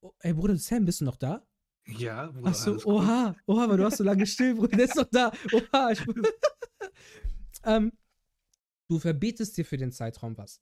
[0.00, 1.44] oh, ey Bruder Sam, bist du noch da?
[1.86, 2.94] Ja, Bruder, Achso, alles gut.
[2.94, 5.32] oha, oha, weil du hast so lange still, Bruder, der ist doch da.
[5.52, 6.00] Oha, ich,
[7.64, 7.92] ähm,
[8.88, 10.60] du verbietest dir für den Zeitraum was.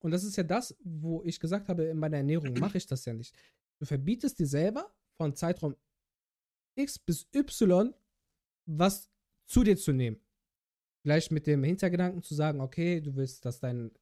[0.00, 3.04] Und das ist ja das, wo ich gesagt habe, in meiner Ernährung mache ich das
[3.04, 3.34] ja nicht.
[3.78, 5.74] Du verbietest dir selber von Zeitraum
[6.76, 7.92] X bis Y
[8.66, 9.10] was
[9.46, 10.20] zu dir zu nehmen.
[11.02, 13.92] Vielleicht mit dem Hintergedanken zu sagen, okay, du willst, dass dein,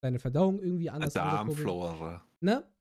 [0.00, 2.28] deine Verdauung irgendwie anders angekurbelt Darmflora.
[2.40, 2.72] ne?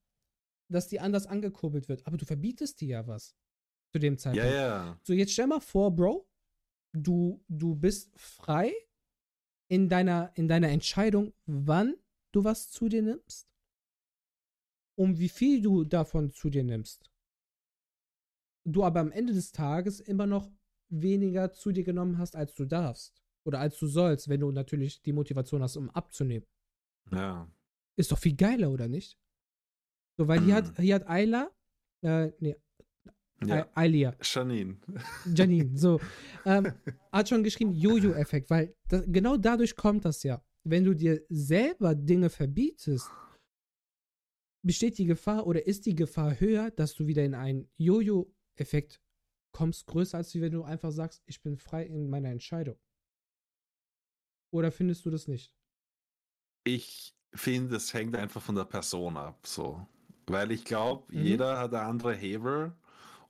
[0.69, 2.05] Dass die anders angekurbelt wird.
[2.05, 3.35] Aber du verbietest dir ja was
[3.91, 4.53] zu dem Ja, Zeitpunkt.
[4.53, 4.99] ja.
[5.03, 6.29] So, jetzt stell mal vor, Bro,
[6.93, 8.73] du, du bist frei
[9.67, 11.95] in deiner, in deiner Entscheidung, wann
[12.31, 13.49] du was zu dir nimmst.
[14.95, 17.09] Um wie viel du davon zu dir nimmst.
[18.65, 20.49] Du aber am Ende des Tages immer noch
[20.89, 23.21] weniger zu dir genommen hast, als du darfst.
[23.45, 26.47] Oder als du sollst, wenn du natürlich die Motivation hast, um abzunehmen.
[27.11, 27.51] Ja.
[27.97, 29.19] Ist doch viel geiler, oder nicht?
[30.17, 31.51] So, weil hier hat, hier hat Ayla,
[32.01, 32.55] äh, nee,
[33.45, 33.67] ja.
[33.75, 34.77] Aylia, Janine.
[35.33, 35.99] Janine, so,
[36.45, 36.71] ähm,
[37.11, 40.43] hat schon geschrieben, Jojo-Effekt, weil da, genau dadurch kommt das ja.
[40.63, 43.09] Wenn du dir selber Dinge verbietest,
[44.65, 47.69] besteht die Gefahr oder ist die Gefahr höher, dass du wieder in einen
[48.57, 49.01] Jojo-Effekt
[49.51, 52.79] kommst, größer als wenn du einfach sagst, ich bin frei in meiner Entscheidung.
[54.51, 55.53] Oder findest du das nicht?
[56.63, 59.85] Ich finde, es hängt einfach von der Person ab, so.
[60.27, 61.13] Weil ich glaube, Mhm.
[61.13, 62.73] jeder hat eine andere Hebel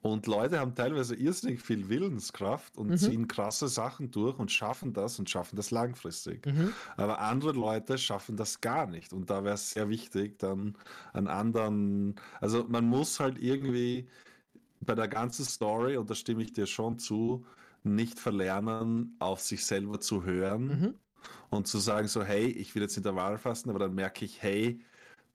[0.02, 2.98] und Leute haben teilweise irrsinnig viel Willenskraft und Mhm.
[2.98, 6.46] ziehen krasse Sachen durch und schaffen das und schaffen das langfristig.
[6.46, 6.84] Mhm.
[6.98, 9.14] Aber andere Leute schaffen das gar nicht.
[9.14, 10.78] Und da wäre es sehr wichtig, dann
[11.14, 14.08] an anderen, also man muss halt irgendwie
[14.86, 17.46] bei der ganzen Story, und da stimme ich dir schon zu,
[17.84, 21.00] nicht verlernen, auf sich selber zu hören Mhm.
[21.50, 24.82] und zu sagen so, hey, ich will jetzt Intervall fasten, aber dann merke ich, hey,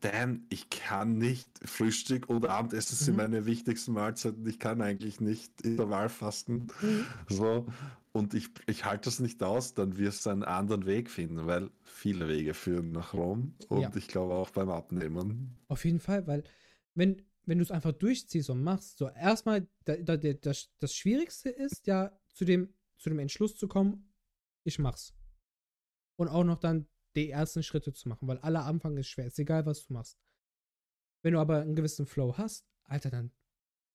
[0.00, 3.16] damn, ich kann nicht Frühstück und Abendessen sind Mhm.
[3.16, 6.68] meine wichtigsten Mahlzeiten, ich kann eigentlich nicht Intervall fasten.
[6.80, 7.12] Mhm.
[7.28, 7.66] So,
[8.12, 11.70] und ich, ich halte das nicht aus, dann wirst du einen anderen Weg finden, weil
[11.84, 13.96] viele Wege führen nach Rom und Ja.
[13.96, 15.56] ich glaube auch beim Abnehmen.
[15.68, 16.44] Auf jeden Fall, weil
[16.94, 20.94] wenn, wenn du es einfach durchziehst und machst, so erstmal, da, da, da, das, das
[20.94, 24.12] Schwierigste ist ja, zu dem, zu dem Entschluss zu kommen,
[24.64, 25.14] ich mach's.
[26.16, 29.38] Und auch noch dann die ersten Schritte zu machen, weil aller Anfang ist schwer, ist
[29.38, 30.18] egal, was du machst.
[31.22, 33.32] Wenn du aber einen gewissen Flow hast, Alter, dann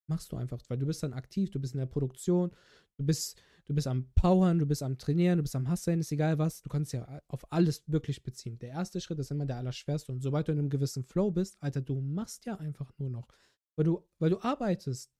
[0.06, 2.50] machst du einfach, weil du bist dann aktiv, du bist in der Produktion,
[2.96, 6.12] du bist, du bist am Powern, du bist am Trainieren, du bist am Hustlen, ist
[6.12, 8.58] egal was, du kannst ja auf alles wirklich beziehen.
[8.58, 11.56] Der erste Schritt ist immer der allerschwerste und sobald du in einem gewissen Flow bist,
[11.60, 13.28] Alter, du machst ja einfach nur noch,
[13.76, 15.10] weil du, weil du arbeitest.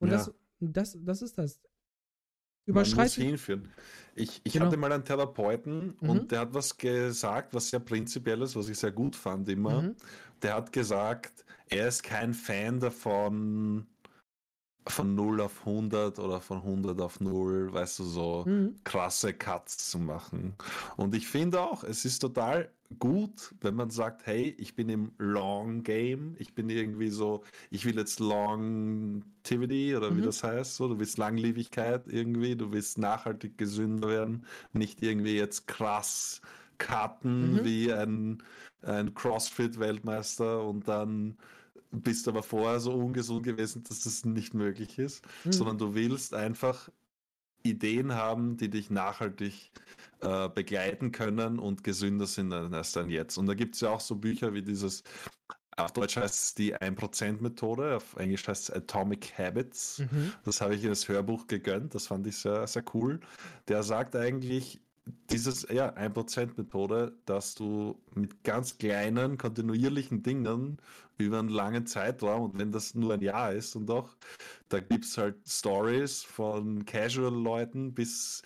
[0.00, 0.16] Und Ja.
[0.16, 1.60] das, das, das ist das.
[2.66, 3.68] Man muss hinführen.
[4.14, 4.66] Ich, ich Genau.
[4.66, 6.08] hatte mal einen Therapeuten Mhm.
[6.08, 9.82] und der hat was gesagt, was sehr prinzipielles, was ich sehr gut fand immer.
[9.82, 9.96] Mhm.
[10.40, 11.44] Der hat gesagt,
[11.74, 13.86] er ist kein Fan davon,
[14.86, 18.74] von 0 auf 100 oder von 100 auf 0, weißt du, so Mhm.
[18.84, 20.54] krasse Cuts zu machen.
[20.96, 25.12] Und ich finde auch, es ist total gut, wenn man sagt, hey, ich bin im
[25.18, 30.24] Long Game, ich bin irgendwie so, ich will jetzt Longtivity oder wie Mhm.
[30.26, 35.66] das heißt, so, du willst Langlebigkeit irgendwie, du willst nachhaltig gesünder werden, nicht irgendwie jetzt
[35.66, 36.40] krass
[36.78, 37.64] cutten Mhm.
[37.64, 38.42] wie ein,
[38.82, 41.38] ein CrossFit-Weltmeister und dann
[42.02, 45.52] bist aber vorher so ungesund gewesen, dass das nicht möglich ist, Mhm.
[45.52, 46.88] sondern du willst einfach
[47.62, 49.70] Ideen haben, die dich nachhaltig
[50.20, 53.38] äh, begleiten können und gesünder sind als dann jetzt.
[53.38, 55.02] Und da gibt es ja auch so Bücher wie dieses,
[55.76, 60.00] auf Deutsch heißt es die 1%-Methode, auf Englisch heißt es Atomic Habits.
[60.00, 60.32] Mhm.
[60.44, 63.20] Das habe ich in das Hörbuch gegönnt, das fand ich sehr, sehr cool.
[63.68, 64.80] Der sagt eigentlich,
[65.30, 70.78] dieses ja, 1%-Methode, dass du mit ganz kleinen, kontinuierlichen Dingen
[71.18, 74.10] über einen langen Zeitraum, und wenn das nur ein Jahr ist, und auch,
[74.68, 78.42] da gibt es halt Stories von Casual-Leuten bis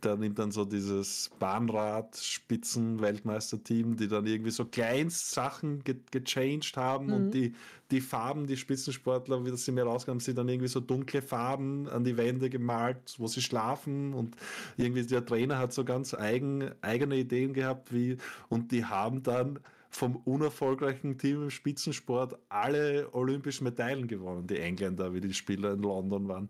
[0.00, 7.12] da nimmt dann so dieses Bahnrad-Spitzen-Weltmeisterteam, die dann irgendwie so Kleinstsachen ge gechanged haben Mhm.
[7.12, 7.54] und die,
[7.90, 11.22] die Farben, die Spitzensportler, wie das sie mir rausgekommen haben, sind dann irgendwie so dunkle
[11.22, 14.36] Farben an die Wände gemalt, wo sie schlafen und
[14.76, 19.58] irgendwie der Trainer hat so ganz eigen, eigene Ideen gehabt, wie und die haben dann
[19.98, 25.82] vom unerfolgreichen Team im Spitzensport alle olympischen Medaillen gewonnen, die Engländer, wie die Spieler in
[25.82, 26.48] London waren,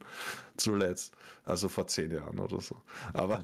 [0.56, 1.16] zuletzt.
[1.44, 2.76] Also vor zehn Jahren oder so.
[3.14, 3.42] Aber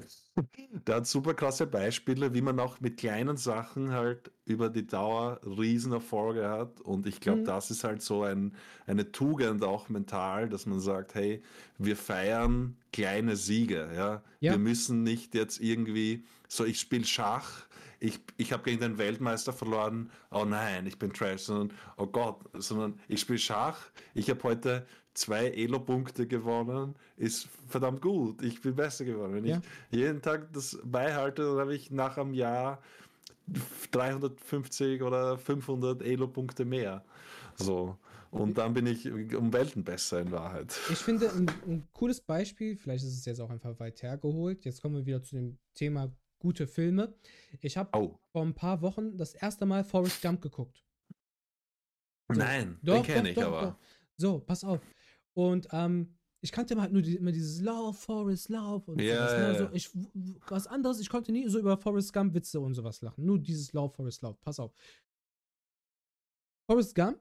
[0.85, 5.39] der hat super krasse Beispiele, wie man auch mit kleinen Sachen halt über die Dauer
[5.43, 6.81] Riesenerfolge hat.
[6.81, 7.45] Und ich glaube, Mhm.
[7.45, 8.53] das ist halt so ein,
[8.85, 11.41] eine Tugend auch mental, dass man sagt, hey,
[11.79, 13.89] wir feiern kleine Siege.
[13.95, 14.21] Ja?
[14.39, 14.51] Ja.
[14.51, 17.65] Wir müssen nicht jetzt irgendwie so, ich spiele Schach,
[18.05, 22.39] ich, ich habe gegen den Weltmeister verloren, oh nein, ich bin Trash, sondern oh Gott,
[22.53, 23.79] sondern ich spiele Schach,
[24.13, 29.33] ich habe heute zwei Elo-Punkte gewonnen, ist verdammt gut, ich bin besser geworden.
[29.33, 29.61] Wenn Ja.
[29.91, 32.81] ich jeden Tag das beihalte, dann habe ich nach einem Jahr
[33.91, 37.03] 350 oder 500 Elo-Punkte mehr.
[37.55, 37.97] So.
[38.31, 40.77] Und dann bin ich um Welten besser in Wahrheit.
[40.91, 44.65] Ich finde ein, ein cooles Beispiel, vielleicht ist es jetzt auch einfach weit hergeholt.
[44.65, 46.11] Jetzt kommen wir wieder zu dem Thema
[46.45, 47.13] gute Filme.
[47.61, 50.85] Ich habe Oh, vor ein paar Wochen das erste Mal Forrest Gump geguckt.
[52.31, 52.39] So.
[52.39, 53.61] nein, Doch, den kenne ich doch, aber.
[53.71, 53.79] doch.
[54.17, 54.79] So, pass auf.
[55.33, 59.27] Und ähm, ich kannte immer halt nur die, immer dieses Love, Forrest, Love und Ja,
[59.27, 59.31] sowas.
[59.31, 59.57] ja, Ne?
[59.57, 59.89] So, ich,
[60.49, 63.25] was anderes, ich konnte nie so über Forrest Gump Witze und sowas lachen.
[63.25, 64.37] Nur dieses Love, Forrest, Love.
[64.41, 64.71] Pass auf.
[66.69, 67.19] Forrest Gump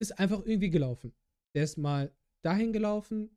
[0.00, 1.12] ist einfach irgendwie gelaufen.
[1.54, 3.36] Der ist mal dahin gelaufen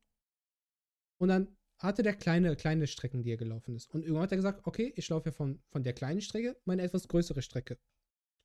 [1.19, 3.89] und dann hatte der kleine, kleine Strecken, die er gelaufen ist.
[3.93, 6.81] Und irgendwann hat er gesagt, okay, ich laufe ja von, von der kleinen Strecke meine
[6.81, 7.77] etwas größere Strecke.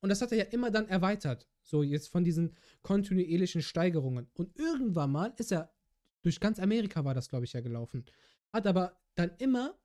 [0.01, 1.47] Und das hat er ja immer dann erweitert.
[1.63, 4.29] So jetzt von diesen kontinuierlichen Steigerungen.
[4.33, 5.73] Und irgendwann mal ist er,
[6.23, 8.05] durch ganz Amerika war das, glaube ich, ja gelaufen.
[8.53, 9.79] Hat aber dann immer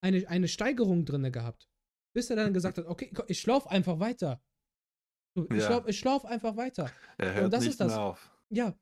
[0.00, 1.68] eine, eine Steigerung drinne gehabt.
[2.14, 4.42] Bis er dann gesagt hat, okay, ich laufe einfach weiter.
[5.34, 5.68] So, Ich Ja.
[5.70, 6.90] laufe lauf einfach weiter.
[7.18, 7.92] Er hört das nicht ist das.
[7.92, 8.30] mehr auf.
[8.50, 8.78] Ja.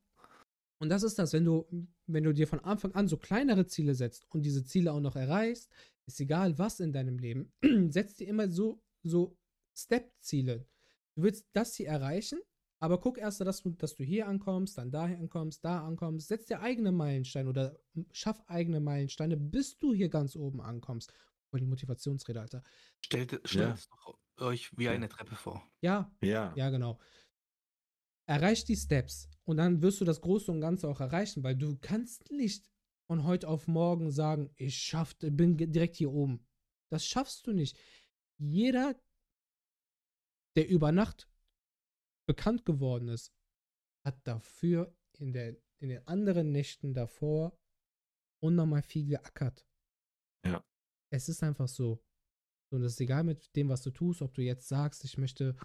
[0.80, 1.66] Und das ist das, wenn du,
[2.08, 5.16] wenn du dir von Anfang an so kleinere Ziele setzt und diese Ziele auch noch
[5.16, 5.70] erreichst,
[6.06, 7.52] ist egal was in deinem Leben,
[7.92, 9.36] setz dir immer so, so
[9.76, 10.66] Step-Ziele.
[11.14, 12.40] Du willst das hier erreichen,
[12.80, 16.46] aber guck erst, dass du, dass du hier ankommst, dann daher ankommst, da ankommst, setz
[16.46, 17.78] dir eigene Meilensteine oder
[18.12, 21.12] schaff eigene Meilensteine, bis du hier ganz oben ankommst.
[21.50, 22.62] Voll die Motivationsrede, Alter.
[23.04, 24.92] Stellt, stellt es doch euch wie Ja.
[24.92, 25.66] eine Treppe vor.
[25.80, 26.52] Ja, Ja.
[26.56, 26.98] Ja, genau.
[28.28, 31.78] Erreich die Steps und dann wirst du das Große und Ganze auch erreichen, weil du
[31.80, 32.70] kannst nicht
[33.06, 36.46] von heute auf morgen sagen, ich schaff, bin direkt hier oben.
[36.90, 37.78] Das schaffst du nicht.
[38.38, 39.00] Jeder,
[40.56, 41.26] der über Nacht
[42.28, 43.32] bekannt geworden ist,
[44.04, 47.58] hat dafür in, der, in den anderen Nächten davor
[48.42, 49.66] unnormal viel geackert.
[50.44, 50.62] Ja.
[51.10, 52.04] Es ist einfach so.
[52.70, 55.56] Und es ist egal mit dem, was du tust, ob du jetzt sagst, ich möchte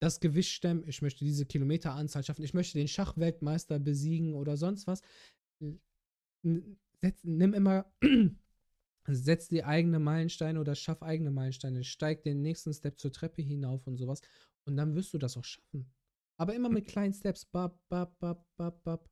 [0.00, 4.86] das Gewicht stemmen, ich möchte diese Kilometeranzahl schaffen, ich möchte den Schachweltmeister besiegen oder sonst
[4.86, 5.02] was.
[6.44, 7.86] N- Setz, nimm immer,
[9.08, 13.86] setz die eigene Meilensteine oder schaff eigene Meilensteine, steig den nächsten Step zur Treppe hinauf
[13.86, 14.20] und sowas
[14.64, 15.92] und dann wirst du das auch schaffen.
[16.38, 17.44] Aber immer mit kleinen Steps.
[17.44, 19.10] Bap, bap, bap, bap, bap.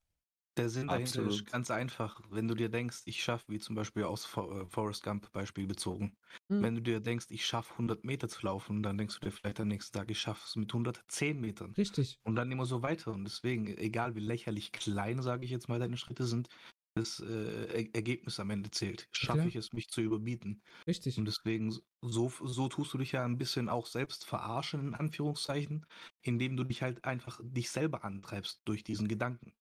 [0.57, 2.21] Der Sinn dahinter ist ganz einfach.
[2.31, 6.17] Wenn du dir denkst, ich schaffe, wie zum Beispiel aus äh, Forrest Gump Beispiel bezogen,
[6.51, 6.63] Hm.
[6.63, 9.61] wenn du dir denkst, ich schaffe 100 Meter zu laufen, dann denkst du dir vielleicht
[9.61, 11.77] am nächsten Tag, ich schaffe es mit 110 Metern.
[11.77, 12.19] Richtig.
[12.25, 13.13] Und dann immer so weiter.
[13.13, 16.49] Und deswegen, egal wie lächerlich klein, sage ich jetzt mal, deine Schritte sind,
[16.95, 19.09] das äh, Er- Ergebnis am Ende zählt.
[19.13, 20.63] Schaffe ich es, mich zu überbieten.
[20.87, 21.17] Richtig.
[21.19, 21.71] Und deswegen,
[22.03, 25.85] so, so tust du dich ja ein bisschen auch selbst verarschen, in Anführungszeichen,
[26.23, 29.53] indem du dich halt einfach dich selber antreibst durch diesen Gedanken.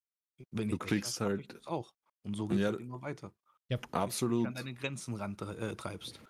[0.50, 1.92] Wenn Du ich das kriegst ich halt- das auch.
[2.22, 3.32] Und so geht es Ja, halt immer weiter.
[3.68, 3.78] Ja.
[3.90, 4.46] Absolut.
[4.46, 6.20] an deine Grenzen rantreibst.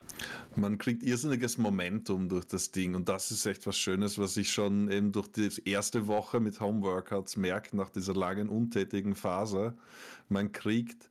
[0.57, 4.51] Man kriegt irrsinniges Momentum durch das Ding und das ist echt was Schönes, was ich
[4.51, 9.77] schon eben durch die erste Woche mit Homeworkouts merke, nach dieser langen untätigen Phase.
[10.31, 11.11] Man kriegt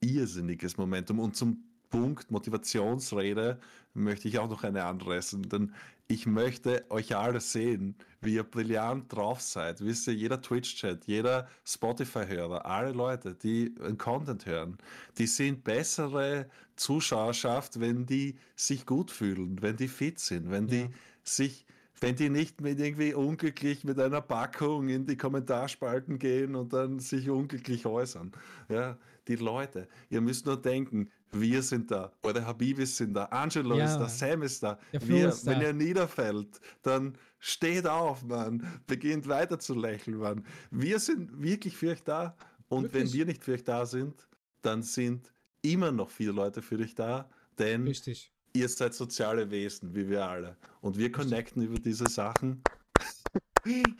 [0.00, 3.60] irrsinniges Momentum und zum Punkt Motivationsrede
[3.94, 5.74] möchte ich auch noch eine anreißen, denn
[6.12, 9.80] ich möchte euch alle sehen, wie ihr brillant drauf seid.
[9.80, 14.76] Wisst ihr, jeder Twitch-Chat, jeder Spotify-Hörer, alle Leute, die Content hören,
[15.16, 20.82] die sind bessere Zuschauerschaft, wenn die sich gut fühlen, wenn die fit sind, wenn die
[20.82, 20.90] Ja.
[21.24, 21.66] sich
[22.00, 26.98] wenn die nicht mit irgendwie unglücklich mit einer Packung in die Kommentarspalten gehen und dann
[26.98, 28.32] sich unglücklich äußern.
[28.68, 28.98] Ja,
[29.28, 33.86] die Leute, ihr müsst nur denken, wir sind da, eure Habibis sind da, Angelo Ja,
[33.86, 34.08] ist da.
[34.08, 34.78] Sam ist da.
[34.92, 35.52] Wir, ist da.
[35.52, 38.82] Wenn ihr niederfällt, dann steht auf, Mann.
[38.86, 40.44] Beginnt weiter zu lächeln, Mann.
[40.70, 42.36] Wir sind wirklich für euch da.
[42.68, 43.12] Und wenn Wirklich?
[43.14, 44.28] wir nicht für euch da sind,
[44.62, 48.32] dann sind immer noch viele Leute für dich da, denn Richtig.
[48.52, 50.56] ihr seid soziale Wesen, wie wir alle.
[50.80, 52.62] Und wir connecten über diese Sachen.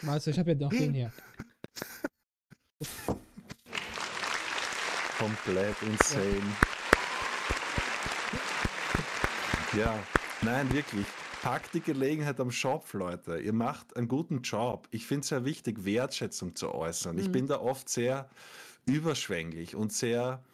[0.09, 1.13] Also, ich habe ja noch den hier.
[5.17, 6.25] Komplett insane.
[6.25, 6.72] Ja,
[10.43, 11.07] nein, wirklich.
[11.43, 13.39] Packt die Gelegenheit am Shop, Leute.
[13.39, 14.87] Ihr macht einen guten Job.
[14.91, 17.19] Ich finde es sehr wichtig, Wertschätzung zu äußern.
[17.19, 17.33] Ich Mhm.
[17.33, 18.29] bin da oft sehr
[18.87, 20.45] überschwänglich und sehr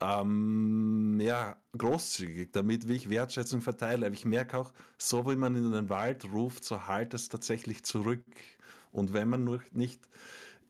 [0.00, 4.06] ähm, ja, großzügig damit, wie ich Wertschätzung verteile.
[4.06, 7.82] Aber ich merke auch, so wie man in den Wald ruft, so halt es tatsächlich
[7.84, 8.24] zurück.
[8.92, 10.00] Und wenn man nur nicht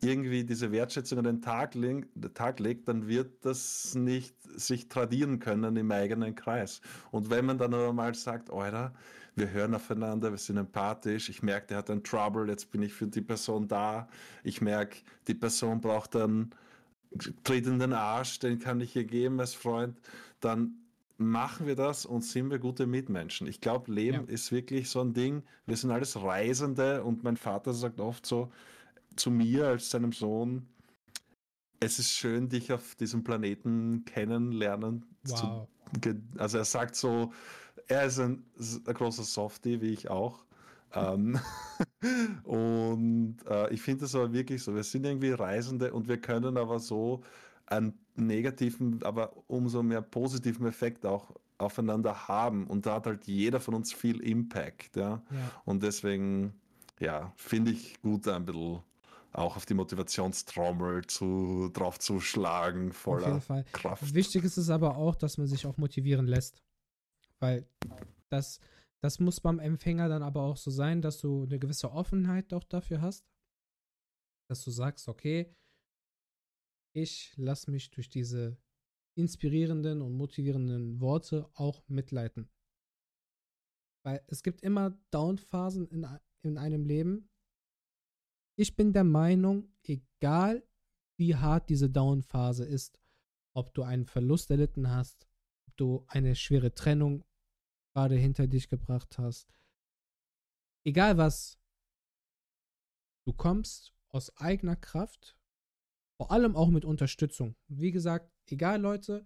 [0.01, 5.39] irgendwie diese Wertschätzung an den Tag, leg, Tag legt, dann wird das nicht sich tradieren
[5.39, 6.81] können im eigenen Kreis.
[7.11, 8.93] Und wenn man dann aber mal sagt, Alter,
[9.35, 12.93] wir hören aufeinander, wir sind empathisch, ich merke, der hat einen Trouble, jetzt bin ich
[12.93, 14.07] für die Person da,
[14.43, 16.51] ich merke, die Person braucht dann
[17.43, 19.97] Tritt in den Arsch, den kann ich ihr geben als Freund,
[20.41, 20.75] dann
[21.17, 23.47] machen wir das und sind wir gute Mitmenschen.
[23.47, 24.33] Ich glaube, Leben Ja.
[24.33, 25.43] ist wirklich so ein Ding.
[25.65, 28.51] Wir sind alles Reisende und mein Vater sagt oft so
[29.19, 30.65] zu mir als seinem Sohn,
[31.79, 35.67] es ist schön, dich auf diesem Planeten kennenlernen zu Wow.
[36.01, 37.31] ge- also er sagt so,
[37.87, 38.43] er ist ein,
[38.85, 40.43] ein großer Softie, wie ich auch.
[40.93, 41.39] Ähm,
[42.43, 46.57] und äh, ich finde das aber wirklich so, wir sind irgendwie Reisende und wir können
[46.57, 47.21] aber so
[47.67, 52.67] einen negativen, aber umso mehr positiven Effekt auch aufeinander haben.
[52.67, 54.95] Und da hat halt jeder von uns viel Impact.
[54.95, 55.21] Ja?
[55.31, 55.51] Ja.
[55.65, 56.53] Und deswegen,
[56.99, 58.79] ja, finde ich gut, ein bisschen
[59.31, 63.63] auch auf die Motivationstrommel zu, drauf zu schlagen, Auf jeden voller Fall.
[63.71, 64.13] Kraft.
[64.13, 66.63] Wichtig ist es aber auch, dass man sich auch motivieren lässt.
[67.39, 67.67] Weil
[68.29, 68.59] das,
[69.01, 72.63] das muss beim Empfänger dann aber auch so sein, dass du eine gewisse Offenheit doch
[72.63, 73.25] dafür hast.
[74.49, 75.55] Dass du sagst, okay,
[76.95, 78.57] ich lasse mich durch diese
[79.15, 82.49] inspirierenden und motivierenden Worte auch mitleiten.
[84.03, 86.07] Weil es gibt immer Down-Phasen in,
[86.41, 87.29] in einem Leben.
[88.59, 90.67] Ich bin der Meinung, egal
[91.15, 92.99] wie hart diese Down-Phase ist,
[93.53, 95.29] ob du einen Verlust erlitten hast,
[95.65, 97.23] ob du eine schwere Trennung
[97.93, 99.55] gerade hinter dich gebracht hast.
[100.83, 101.57] Egal was,
[103.25, 105.37] du kommst aus eigener Kraft,
[106.17, 107.55] vor allem auch mit Unterstützung.
[107.69, 109.25] Wie gesagt, egal Leute,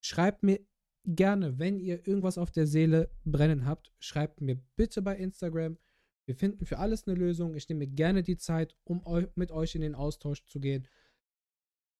[0.00, 0.66] schreibt mir
[1.04, 5.76] gerne, wenn ihr irgendwas auf der Seele brennen habt, schreibt mir bitte bei Instagram.
[6.26, 7.54] Wir finden für alles eine Lösung.
[7.54, 10.88] Ich nehme gerne die Zeit, um eu mit euch in den Austausch zu gehen.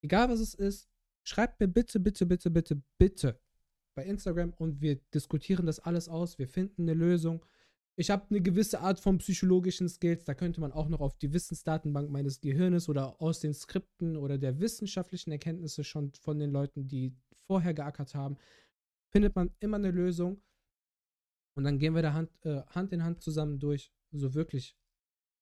[0.02, 0.88] Egal was es ist,
[1.22, 3.40] schreibt mir bitte, bitte, bitte, bitte, bitte
[3.94, 6.38] bei Instagram und wir diskutieren das alles aus.
[6.38, 7.44] Wir finden eine Lösung.
[7.98, 10.24] Ich habe eine gewisse Art von psychologischen Skills.
[10.24, 14.36] Da könnte man auch noch auf die Wissensdatenbank meines Gehirnes oder aus den Skripten oder
[14.36, 18.36] der wissenschaftlichen Erkenntnisse schon von den Leuten, die vorher geackert haben,
[19.08, 20.42] findet man immer eine Lösung.
[21.56, 23.90] Und dann gehen wir da Hand, äh, Hand in Hand zusammen durch.
[24.18, 24.76] So wirklich.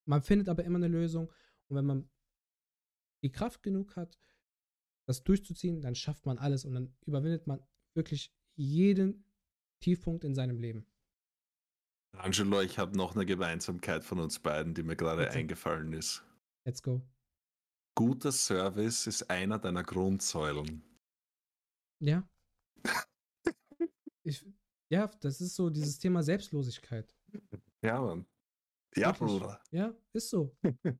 [0.06, 1.32] Man findet aber immer eine Lösung.
[1.68, 2.10] Und wenn man
[3.22, 4.18] die Kraft genug hat,
[5.06, 9.24] das durchzuziehen, dann schafft man alles und dann überwindet man wirklich jeden
[9.80, 10.86] Tiefpunkt in seinem Leben.
[12.12, 16.22] Angelo, ich habe noch eine Gemeinsamkeit von uns beiden, die mir gerade eingefallen ist.
[16.64, 17.02] Let's go.
[17.96, 20.82] Guter Service ist einer deiner Grundsäulen.
[22.00, 22.28] Ja.
[24.22, 24.46] Ich,
[24.90, 27.14] ja, das ist so dieses Thema Selbstlosigkeit.
[27.82, 28.26] Ja, Mann.
[28.96, 29.12] Ja.
[29.12, 29.60] Bruder.
[29.70, 30.56] Ja, ist so.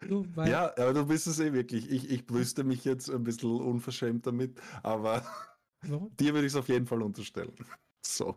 [0.00, 1.90] weil, Ja, aber du bist es eh wirklich.
[1.90, 5.24] Ich, ich brüste mich jetzt ein bisschen unverschämt damit, aber
[5.82, 6.16] Warum?
[6.16, 7.54] dir würde ich es auf jeden Fall unterstellen.
[8.06, 8.36] So.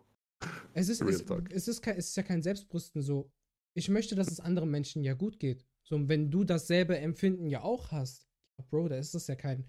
[0.72, 3.30] Es ist, es, es, ist kein, es ist ja kein Selbstbrüsten so.
[3.74, 5.66] Ich möchte, dass es anderen Menschen ja gut geht.
[5.82, 8.26] So, wenn du dasselbe Empfinden ja auch hast,
[8.70, 9.66] Bro, da ist das ja kein.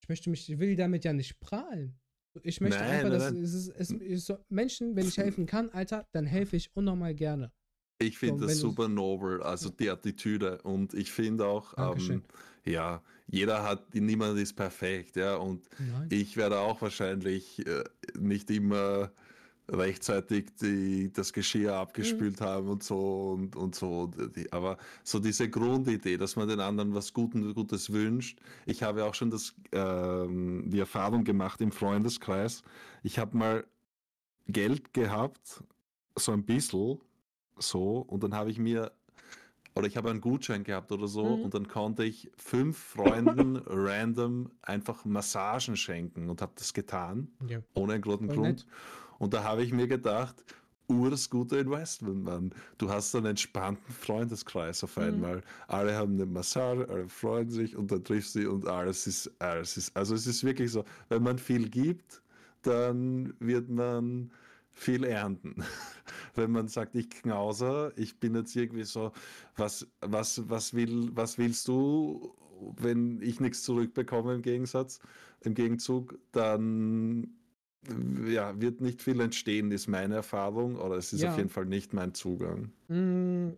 [0.00, 2.00] Ich möchte mich, ich will damit ja nicht prahlen.
[2.42, 3.42] Ich möchte Nein, einfach, nein, dass nein.
[3.42, 7.52] es es ist so, Menschen, wenn ich helfen kann, Alter, dann helfe ich unnormal gerne.
[7.98, 10.58] Ich finde das super nobel, also die Attitüde.
[10.62, 12.22] Und ich finde auch, ähm,
[12.64, 15.36] ja, jeder hat, niemand ist perfekt, ja.
[15.36, 16.08] Und Nein.
[16.10, 17.84] ich werde auch wahrscheinlich äh,
[18.18, 19.12] nicht immer
[19.68, 22.44] rechtzeitig die, das Geschirr abgespült Mhm.
[22.44, 24.10] haben und so und, und so.
[24.50, 28.38] Aber so diese Grundidee, dass man den anderen was Guten, Gutes wünscht.
[28.66, 32.62] Ich habe auch schon das, ähm, die Erfahrung gemacht im Freundeskreis.
[33.02, 33.64] Ich habe mal
[34.48, 35.62] Geld gehabt,
[36.16, 36.98] so ein bisschen,
[37.58, 38.92] so, und dann habe ich mir,
[39.74, 41.44] oder ich habe einen Gutschein gehabt oder so, Mhm.
[41.44, 47.60] und dann konnte ich fünf Freunden random einfach Massagen schenken und habe das getan, Ja.
[47.74, 48.48] ohne einen guten Voll Grund.
[48.48, 48.66] nett.
[49.18, 50.44] Und da habe ich mir gedacht,
[50.88, 52.50] urs gute Investment, Mann.
[52.76, 55.02] Du hast einen entspannten Freundeskreis auf Mhm.
[55.04, 55.40] einmal.
[55.68, 59.30] Alle haben eine Massage, alle freuen sich und dann triffst du sie und alles ist,
[59.38, 62.20] alles ist, also es ist wirklich so, wenn man viel gibt,
[62.62, 64.32] dann wird man
[64.72, 65.56] viel ernten.
[66.34, 69.12] Wenn man sagt, ich knauser, ich bin jetzt irgendwie so,
[69.56, 72.34] was, was, was will, was willst du,
[72.78, 75.00] wenn ich nichts zurückbekomme im Gegensatz,
[75.40, 77.34] im Gegenzug, dann
[78.28, 81.32] ja, wird nicht viel entstehen, ist meine Erfahrung, oder es ist Ja.
[81.32, 82.72] auf jeden Fall nicht mein Zugang.
[82.88, 83.50] Mm,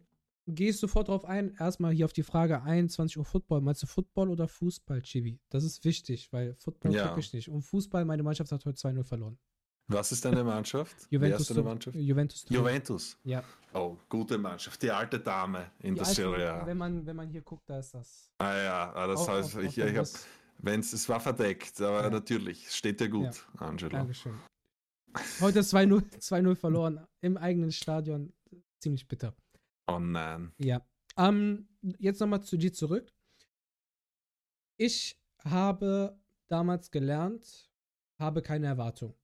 [0.47, 1.55] Gehe ich sofort drauf ein.
[1.59, 3.63] Erstmal hier auf die Frage 21 Uhr Football.
[3.63, 5.39] Meinst du Football oder Fußball, Chibi?
[5.49, 7.09] Das ist wichtig, weil Football Ja.
[7.09, 7.49] gucke ich nicht.
[7.49, 9.39] Und Fußball, meine Mannschaft hat heute 2-0 verloren.
[9.87, 10.95] Was ist deine Mannschaft?
[11.11, 11.97] Wer Juventus, ist Turin- Mannschaft?
[11.97, 12.47] Juventus.
[12.49, 13.19] Juventus.
[13.25, 13.45] Ja.
[13.75, 14.83] Oh, gute Mannschaft.
[14.83, 16.67] Die alte Dame in Die der Serie A.
[16.67, 18.31] wenn, man, wenn man hier guckt, da ist das.
[18.39, 20.27] Ah ja, ah, das Auch heißt, auf- ich, auf ich hab, Brust.
[20.59, 22.11] wenn's, es war verdeckt, aber Ja.
[22.11, 23.91] natürlich, steht dir gut, Angelo.
[23.91, 24.35] Dankeschön.
[25.41, 28.33] Heute 2-0 2-0 verloren im eigenen Stadion.
[28.81, 29.35] Ziemlich bitter.
[29.87, 30.53] Oh nein.
[30.59, 30.81] Ja.
[31.17, 31.69] Ähm,
[31.99, 33.13] jetzt nochmal zu dir zurück.
[34.77, 36.19] Ich habe
[36.49, 37.71] damals gelernt,
[38.19, 39.15] habe keine Erwartung.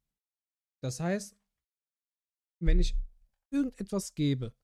[0.80, 1.36] Das heißt,
[2.60, 2.94] wenn ich
[3.50, 4.54] irgendetwas gebe,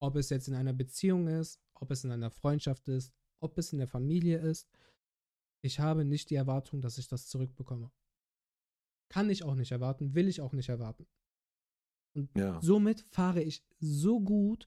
[0.00, 3.72] ob es jetzt in einer Beziehung ist, ob es in einer Freundschaft ist, ob es
[3.72, 4.68] in der Familie ist,
[5.64, 7.90] ich habe nicht die Erwartung, dass ich das zurückbekomme.
[9.08, 11.06] Kann ich auch nicht erwarten, will ich auch nicht erwarten.
[12.14, 12.60] Und Ja.
[12.60, 14.66] somit fahre ich so gut.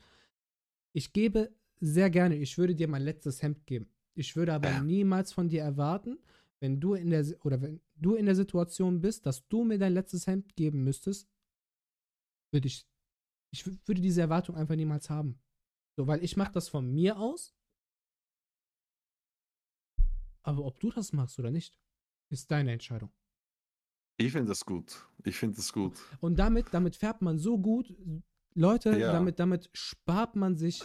[0.93, 3.89] Ich gebe sehr gerne, ich würde dir mein letztes Hemd geben.
[4.13, 4.81] Ich würde aber Ja.
[4.83, 6.17] niemals von dir erwarten,
[6.59, 9.93] wenn du in der oder wenn du in der Situation bist, dass du mir dein
[9.93, 11.29] letztes Hemd geben müsstest,
[12.53, 12.85] würde ich
[13.53, 15.39] ich wü- würde diese Erwartung einfach niemals haben.
[15.97, 17.55] So, weil ich mache das von mir aus.
[20.43, 21.79] Aber ob du das machst oder nicht,
[22.31, 23.11] ist deine Entscheidung.
[24.17, 25.07] Ich finde das gut.
[25.23, 25.97] Ich finde das gut.
[26.21, 27.93] Und damit, damit färbt man so gut.
[28.53, 29.11] Leute, Ja.
[29.11, 30.83] damit, damit spart man sich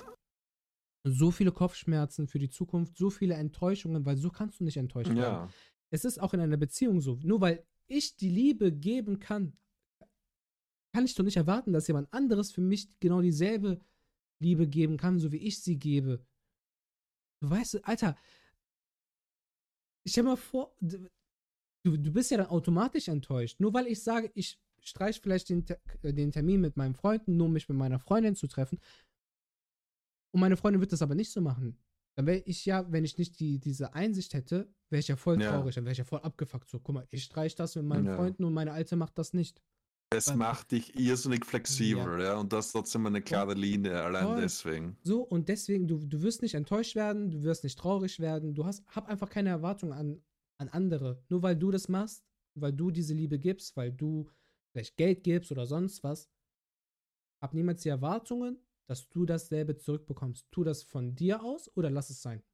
[1.07, 5.11] so viele Kopfschmerzen für die Zukunft, so viele Enttäuschungen, weil so kannst du nicht enttäuscht
[5.11, 5.19] werden.
[5.19, 5.51] Ja.
[5.91, 7.19] Es ist auch in einer Beziehung so.
[7.23, 9.53] Nur weil ich die Liebe geben kann,
[10.93, 13.81] kann ich doch nicht erwarten, dass jemand anderes für mich genau dieselbe
[14.41, 16.25] Liebe geben kann, so wie ich sie gebe.
[17.41, 18.17] Du weißt, Alter,
[20.07, 21.09] stell mal vor, du,
[21.85, 23.61] du bist ja dann automatisch enttäuscht.
[23.61, 25.65] Nur weil ich sage, ich streich vielleicht den,
[26.03, 28.81] äh, den Termin mit meinen Freunden, nur um mich mit meiner Freundin zu treffen.
[30.33, 31.77] Und meine Freundin wird das aber nicht so machen.
[32.17, 35.41] Dann wäre ich ja, wenn ich nicht die, diese Einsicht hätte, wäre ich ja voll
[35.41, 35.51] Ja.
[35.53, 36.69] traurig, dann wäre ich ja voll abgefuckt.
[36.69, 38.17] So, guck mal, ich streich das mit meinen Ja.
[38.17, 39.63] Freunden und meine Alte macht das nicht.
[40.13, 42.37] Es Weil- macht dich irrsinnig flexibel, ja.
[42.37, 44.41] Und das ist trotzdem eine klare Linie, allein Voll.
[44.41, 44.97] deswegen.
[45.03, 48.65] So, und deswegen, du, du wirst nicht enttäuscht werden, du wirst nicht traurig werden, du
[48.67, 50.21] hast, hab einfach keine Erwartung an,
[50.59, 51.23] an andere.
[51.29, 52.25] Nur weil du das machst,
[52.57, 54.29] weil du diese Liebe gibst, weil du
[54.73, 56.29] vielleicht Geld gibst oder sonst was,
[57.41, 58.59] hab niemals die Erwartungen,
[58.91, 60.49] dass du dasselbe zurückbekommst.
[60.53, 62.45] Tu das von dir aus oder lass es sein.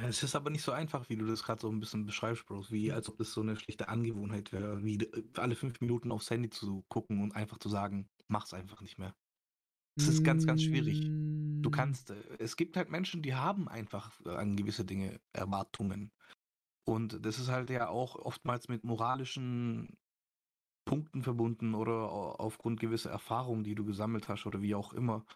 [0.00, 2.70] Es ist aber nicht so einfach, wie du das gerade so ein bisschen beschreibst, Bro.
[2.70, 6.50] Wie als ob das so eine schlechte Angewohnheit wäre, wie alle fünf Minuten aufs Handy
[6.50, 9.16] zu gucken und einfach zu sagen, mach's einfach nicht mehr.
[9.98, 11.12] Das ist ganz, ganz schwierig.
[11.62, 15.20] Du Mm, kannst, äh, es gibt halt Menschen, die haben einfach äh, an gewisse Dinge
[15.32, 16.12] Erwartungen.
[16.86, 19.98] Und das ist halt ja auch oftmals mit moralischen
[20.88, 25.26] Punkten verbunden oder au- aufgrund gewisser Erfahrungen, die du gesammelt hast oder wie auch immer.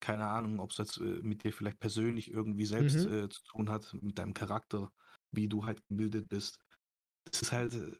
[0.00, 3.06] Keine Ahnung, ob es jetzt äh, mit dir vielleicht persönlich irgendwie selbst Mhm.
[3.06, 4.90] äh, zu tun hat, mit deinem Charakter,
[5.32, 6.58] wie du halt gebildet bist.
[7.24, 7.92] Das ist halt, äh,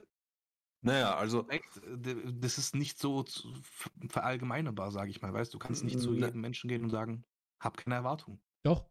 [0.83, 1.99] Naja, also, echt, äh,
[2.35, 3.25] das ist nicht so
[4.09, 5.33] verallgemeinerbar, sage ich mal.
[5.33, 6.15] Weißt du, du kannst nicht zu Ne.
[6.15, 7.25] jedem Menschen gehen und sagen,
[7.63, 8.41] hab keine Erwartung.
[8.65, 8.91] Doch,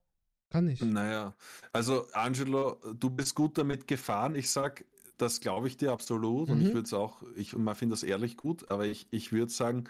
[0.50, 0.98] kann ich.
[0.98, 1.36] naja.
[1.74, 4.36] Also, Angelo, du bist gut damit gefahren.
[4.36, 4.86] Ich sag,
[5.18, 6.50] das glaube ich dir absolut.
[6.52, 6.74] Und ich Mhm.
[6.74, 9.86] würde es auch, ich finde das ehrlich gut, aber ich, ich würde sagen,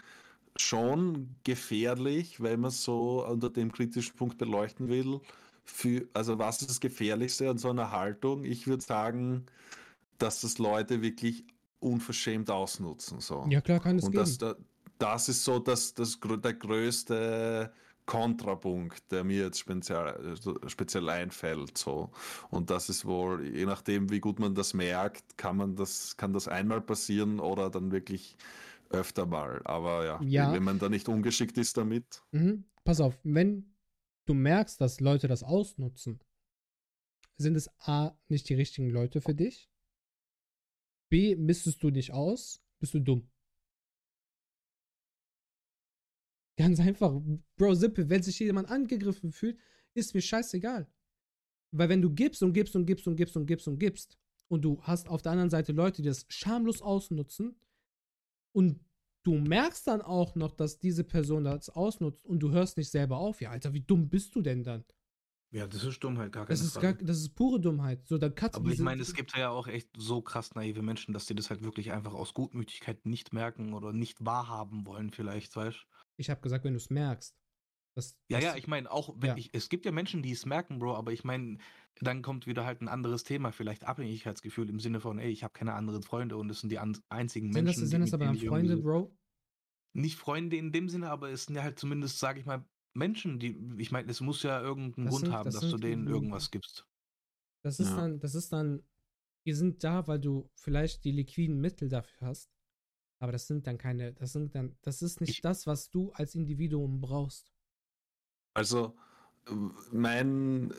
[0.56, 5.20] schon gefährlich, wenn man so unter dem kritischen Punkt beleuchten will.
[5.64, 8.44] Für, also was ist das Gefährlichste an so einer Haltung?
[8.44, 9.46] Ich würde sagen,
[10.18, 11.46] dass das Leute wirklich
[11.80, 13.20] unverschämt ausnutzen.
[13.20, 13.50] So.
[13.50, 14.18] Ja, klar, kann es Und geben.
[14.18, 14.56] das, da-
[14.98, 17.72] das ist so das, das, der größte
[18.06, 20.36] Kontrapunkt, der mir jetzt speziell,
[20.66, 21.76] speziell einfällt.
[21.76, 22.10] So.
[22.50, 26.32] Und das ist wohl, je nachdem, wie gut man das merkt, kann man das, kann
[26.32, 28.36] das einmal passieren oder dann wirklich
[28.90, 29.60] öfter mal.
[29.64, 30.52] Aber ja, Ja.
[30.52, 32.22] wenn man da nicht ungeschickt ist damit.
[32.30, 32.64] Mhm.
[32.84, 33.74] Pass auf, wenn
[34.26, 36.20] du merkst, dass Leute das ausnutzen,
[37.36, 39.68] sind es A, nicht die richtigen Leute für dich.
[41.08, 43.28] B, misstest du dich aus, bist du dumm.
[46.56, 47.20] Ganz einfach.
[47.56, 49.58] Bro, Sippe, wenn sich jemand angegriffen fühlt,
[49.94, 50.86] ist mir scheißegal.
[51.72, 54.62] Weil wenn du gibst und gibst und gibst und gibst und gibst und gibst und
[54.62, 57.56] du hast auf der anderen Seite Leute, die das schamlos ausnutzen
[58.52, 58.80] und
[59.22, 63.18] du merkst dann auch noch, dass diese Person das ausnutzt und du hörst nicht selber
[63.18, 64.84] auf, ja, Alter, wie dumm bist du denn dann?
[65.50, 66.94] Ja, das ist Dummheit, gar keine Das ist, Frage.
[66.94, 68.06] gar, das ist pure Dummheit.
[68.06, 71.14] So, dann du Aber ich meine, es gibt ja auch echt so krass naive Menschen,
[71.14, 75.54] dass die das halt wirklich einfach aus Gutmütigkeit nicht merken oder nicht wahrhaben wollen, vielleicht,
[75.56, 75.95] weißt du?
[76.16, 77.36] Ich habe gesagt, wenn du es merkst.
[77.94, 79.36] Das, Ja, das, ja, ich meine, auch wenn Ja.
[79.36, 81.58] ich, es gibt ja Menschen, die es merken, Bro, aber ich meine,
[82.00, 85.54] dann kommt wieder halt ein anderes Thema, vielleicht Abhängigkeitsgefühl im Sinne von, ey, ich habe
[85.54, 88.26] keine anderen Freunde und es sind die an, einzigen sind das, Menschen, sind das aber
[88.26, 89.16] dann Freunde, Bro?
[89.94, 93.38] Nicht Freunde in dem Sinne, aber es sind ja halt zumindest, sage ich mal, Menschen,
[93.38, 96.06] die, ich meine, es muss ja irgendeinen Das Grund sind- haben, das dass du denen
[96.06, 96.86] irgendwas gibst.
[97.64, 97.96] Das ist Ja.
[97.96, 98.82] dann, das ist dann,
[99.46, 102.52] die sind da, weil du vielleicht die liquiden Mittel dafür hast.
[103.18, 106.12] Aber das sind dann keine, das sind dann, das ist nicht Ich- das, was du
[106.12, 107.52] als Individuum brauchst.
[108.54, 108.94] Also
[109.48, 109.52] äh,
[109.92, 110.74] mein äh,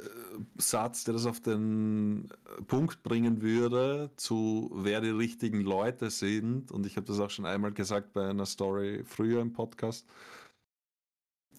[0.58, 6.72] Satz, der das auf den äh, Punkt bringen würde, zu wer die richtigen Leute sind,
[6.72, 10.08] und ich habe das auch schon einmal gesagt bei einer Story früher im Podcast,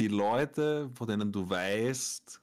[0.01, 2.41] die Leute, von denen du weißt,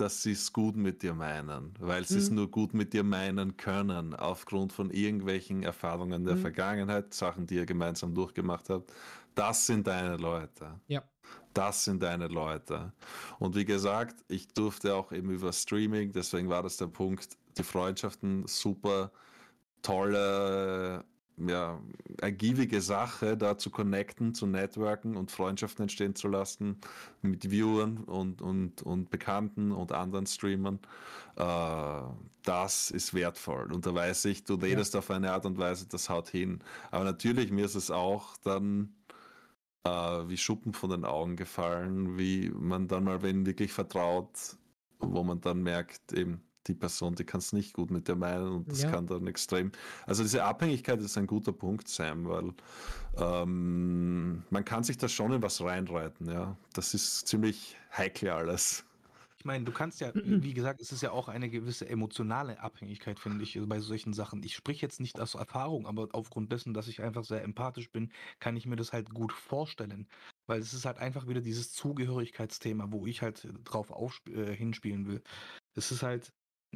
[0.00, 2.36] dass sie es gut mit dir meinen, weil sie es Mhm.
[2.36, 6.40] nur gut mit dir meinen können, aufgrund von irgendwelchen Erfahrungen der Mhm.
[6.40, 8.92] Vergangenheit, Sachen, die ihr gemeinsam durchgemacht habt,
[9.34, 10.80] das sind deine Leute.
[10.88, 11.02] Ja.
[11.54, 12.92] Das sind deine Leute.
[13.38, 17.62] Und wie gesagt, ich durfte auch eben über Streaming, deswegen war das der Punkt, die
[17.62, 19.10] Freundschaften super
[19.82, 21.04] tolle,
[21.36, 21.80] ja,
[22.20, 26.80] ergiebige Sache, da zu connecten, zu networken und Freundschaften entstehen zu lassen
[27.22, 30.78] mit Viewern und, und, und Bekannten und anderen Streamern.
[31.36, 32.02] Äh,
[32.42, 33.72] das ist wertvoll.
[33.72, 36.60] Und da weiß ich, du redest auf eine Art und Weise, das haut hin.
[36.90, 38.94] Aber natürlich, mir ist es auch dann
[39.84, 44.56] äh, wie Schuppen von den Augen gefallen, wie man dann mal wen wirklich vertraut,
[44.98, 48.48] wo man dann merkt, eben die Person, die kann es nicht gut mit dir meinen
[48.48, 48.90] und das Ja.
[48.90, 49.72] kann dann extrem.
[50.06, 52.52] Also diese Abhängigkeit ist ein guter Punkt, Sam, weil
[53.18, 56.56] ähm, man kann sich da schon in was reinreiten, ja.
[56.72, 58.84] Das ist ziemlich heikel alles.
[59.38, 63.20] Ich meine, du kannst ja, wie gesagt, es ist ja auch eine gewisse emotionale Abhängigkeit,
[63.20, 64.42] finde ich, bei solchen Sachen.
[64.42, 68.10] Ich spreche jetzt nicht aus Erfahrung, aber aufgrund dessen, dass ich einfach sehr empathisch bin,
[68.40, 70.08] kann ich mir das halt gut vorstellen.
[70.48, 73.92] Weil es ist halt einfach wieder dieses Zugehörigkeitsthema, wo ich halt drauf
[74.26, 75.22] äh, hinspielen will.
[75.76, 76.32] Es ist halt,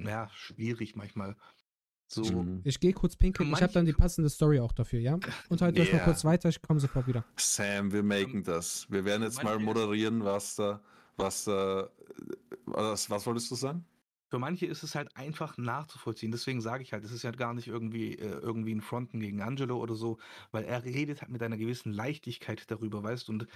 [0.07, 1.37] ja, schwierig manchmal.
[2.13, 2.61] So, Mhm.
[2.65, 3.53] Ich gehe kurz pinkeln.
[3.53, 5.19] Ich habe dann die passende Story auch dafür, ja?
[5.49, 6.49] Und halt euch mal kurz weiter.
[6.49, 7.25] Ich komme sofort wieder.
[7.37, 8.87] Sam, wir machen das.
[8.91, 10.81] Wir werden jetzt mal moderieren, was da,
[11.17, 11.89] was da,
[12.67, 13.85] was, was wolltest du sagen?
[14.29, 16.33] Für manche ist es halt einfach nachzuvollziehen.
[16.33, 19.41] Deswegen sage ich halt, es ist ja gar nicht irgendwie, äh, irgendwie ein Fronten gegen
[19.41, 20.19] Angelo oder so,
[20.51, 23.33] weil er redet halt mit einer gewissen Leichtigkeit darüber, weißt du.
[23.33, 23.47] Und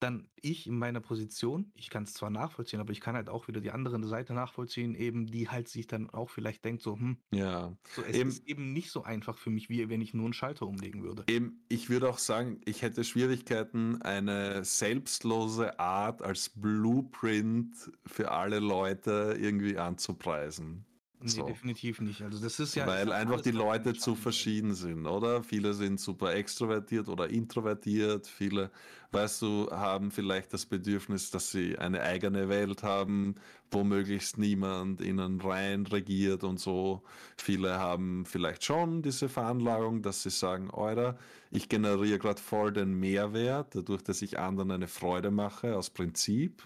[0.00, 3.48] dann ich in meiner Position, ich kann es zwar nachvollziehen, aber ich kann halt auch
[3.48, 7.18] wieder die andere Seite nachvollziehen, eben die halt sich dann auch vielleicht denkt, so, hm,
[7.32, 7.76] Ja.
[7.94, 10.34] so, es Eben- ist eben nicht so einfach für mich, wie wenn ich nur einen
[10.34, 11.24] Schalter umlegen würde.
[11.28, 17.74] Eben, ich würde auch sagen, ich hätte Schwierigkeiten, eine selbstlose Art als Blueprint
[18.06, 20.84] für alle Leute irgendwie anzupreisen.
[21.24, 21.46] Nee, so.
[21.46, 22.20] definitiv nicht.
[22.20, 22.86] Also das ist ja.
[22.86, 25.42] Weil einfach die Leute zu verschieden sind, oder?
[25.42, 28.26] Viele sind super extrovertiert oder introvertiert.
[28.26, 28.70] Viele,
[29.10, 33.36] weißt du, haben vielleicht das Bedürfnis, dass sie eine eigene Welt haben,
[33.70, 37.02] wo möglichst niemand ihnen rein regiert und so.
[37.38, 41.16] Viele haben vielleicht schon diese Veranlagung, dass sie sagen, Alter,
[41.50, 46.62] ich generiere gerade voll den Mehrwert, dadurch, dass ich anderen eine Freude mache, aus Prinzip.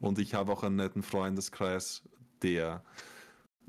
[0.00, 2.02] Und ich habe auch einen netten Freundeskreis,
[2.42, 2.84] der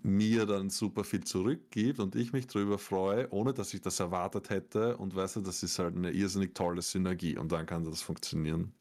[0.06, 4.50] mir dann super viel zurückgibt und ich mich darüber freue, ohne dass ich das erwartet
[4.50, 4.98] hätte.
[4.98, 8.74] Und weißt du, das ist halt eine irrsinnig tolle Synergie und dann kann das funktionieren.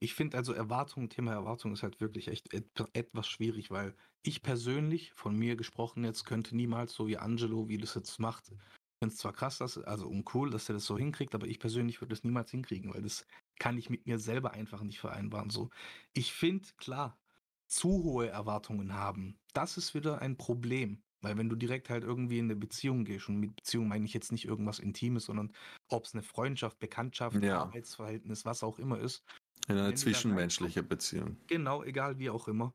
[0.00, 4.42] Ich finde also Erwartung, Thema Erwartung ist halt wirklich echt et etwas schwierig, weil ich
[4.42, 8.48] persönlich, von mir gesprochen jetzt, könnte niemals so wie Angelo, wie das jetzt macht.
[8.48, 11.58] Finde es zwar krass, dass, also und cool, dass er das so hinkriegt, aber ich
[11.58, 13.26] persönlich würde es niemals hinkriegen, weil das
[13.58, 15.50] kann ich mit mir selber einfach nicht vereinbaren.
[15.50, 15.70] So,
[16.12, 17.18] ich finde, klar,
[17.66, 21.02] zu hohe Erwartungen haben, das ist wieder ein Problem.
[21.22, 24.12] Weil wenn du direkt halt irgendwie in eine Beziehung gehst, und mit Beziehung meine ich
[24.12, 25.52] jetzt nicht irgendwas Intimes, sondern
[25.88, 27.62] ob es eine Freundschaft, Bekanntschaft, Ja.
[27.62, 29.24] Arbeitsverhältnis, was auch immer ist.
[29.66, 31.38] In eine zwischenmenschliche Beziehung.
[31.48, 32.74] Genau, egal wie auch immer.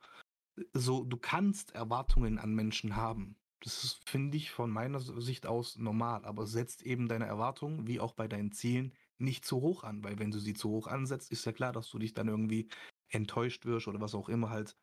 [0.74, 3.38] So, du kannst Erwartungen an Menschen haben.
[3.64, 8.00] Das ist, finde ich, von meiner Sicht aus normal, aber setzt eben deine Erwartungen, wie
[8.00, 11.32] auch bei deinen Zielen, nicht zu hoch an, weil wenn du sie zu hoch ansetzt,
[11.32, 12.70] ist ja klar, dass du dich dann irgendwie
[13.12, 14.76] enttäuscht wirst oder was auch immer halt.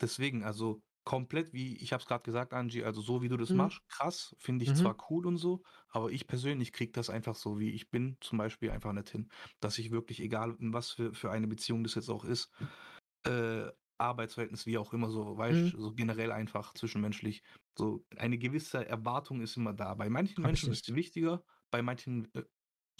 [0.00, 3.52] Deswegen, also komplett, wie ich habe es gerade gesagt, Angie, also so wie du das
[3.52, 3.54] Mhm.
[3.54, 4.74] machst, krass, finde ich Mhm.
[4.74, 8.38] zwar cool und so, aber ich persönlich kriege das einfach so, wie ich bin, zum
[8.38, 9.28] Beispiel einfach nicht hin,
[9.60, 12.50] dass ich wirklich, egal in was für, für eine Beziehung das jetzt auch ist,
[13.26, 15.74] äh, Arbeitsverhältnis, wie auch immer, so, weißt Mhm.
[15.76, 17.42] so generell einfach zwischenmenschlich,
[17.78, 19.94] so eine gewisse Erwartung ist immer da.
[19.94, 22.44] Bei manchen Hab Menschen ist sie wichtiger, bei manchen äh,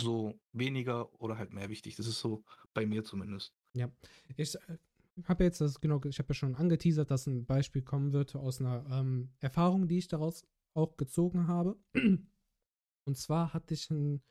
[0.00, 1.96] so weniger oder halt mehr wichtig.
[1.96, 2.44] Das ist so
[2.74, 3.54] bei mir zumindest.
[3.74, 8.34] Ich habe jetzt das, genau, ich habe ja schon angeteasert, dass ein Beispiel kommen wird
[8.34, 11.76] aus einer ähm, Erfahrung, die ich daraus auch gezogen habe.
[13.04, 14.22] Und zwar hatte ich einen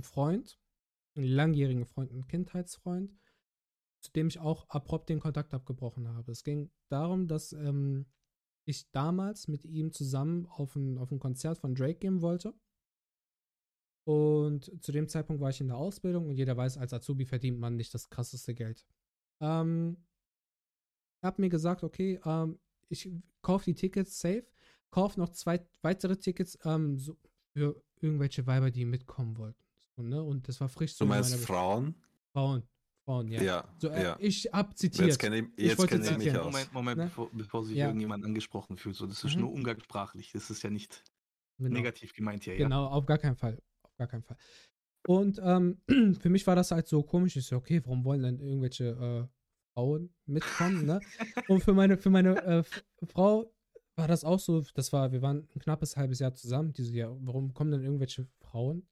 [0.00, 0.58] Freund,
[1.14, 3.14] einen langjährigen Freund, einen Kindheitsfreund,
[4.00, 6.32] zu dem ich auch abrupt den Kontakt abgebrochen habe.
[6.32, 8.06] Es ging darum, dass ähm,
[8.64, 12.54] ich damals mit ihm zusammen auf ein, auf ein Konzert von Drake gehen wollte.
[14.04, 17.58] Und zu dem Zeitpunkt war ich in der Ausbildung und jeder weiß, als Azubi verdient
[17.58, 18.84] man nicht das krasseste Geld.
[19.40, 19.96] Ähm,
[21.22, 23.08] er hat mir gesagt, okay, ähm, ich
[23.42, 24.44] kaufe die Tickets safe,
[24.90, 27.16] kaufe noch zwei weitere Tickets ähm, so
[27.52, 29.62] für irgendwelche Weiber, die mitkommen wollten.
[29.96, 30.22] So, ne?
[30.22, 31.94] Und das war frisch so Du in meinst Frauen?
[32.32, 32.62] Frauen.
[33.04, 33.42] Frauen, ja.
[33.42, 33.74] Ja.
[33.78, 34.16] So, äh, ja.
[34.18, 35.08] Ich hab zitiert.
[35.08, 36.38] Jetzt kenne ich, Ich jetzt wollte kenn ich mich zitieren.
[36.38, 36.44] aus.
[36.52, 37.04] Moment, Moment, Ne?
[37.04, 37.86] bevor, bevor sich Ja.
[37.86, 38.96] irgendjemand angesprochen fühlt.
[38.96, 39.42] So, das ist Mhm.
[39.42, 40.32] nur umgangssprachlich.
[40.32, 41.02] Das ist ja nicht
[41.58, 41.70] Genau.
[41.74, 42.56] negativ gemeint hier.
[42.56, 43.60] Genau, auf gar keinen Fall.
[43.92, 44.36] Auf gar keinen Fall.
[45.06, 45.80] Und ähm,
[46.20, 47.36] für mich war das halt so komisch.
[47.36, 49.28] Ich so, okay, warum wollen denn irgendwelche äh,
[49.74, 51.00] Frauen mitkommen, ne?
[51.48, 52.62] Und für meine, für meine äh,
[53.06, 53.52] Frau
[53.96, 56.72] war das auch so, das war, wir waren ein knappes halbes Jahr zusammen.
[56.72, 58.86] Die so, ja, warum kommen denn irgendwelche Frauen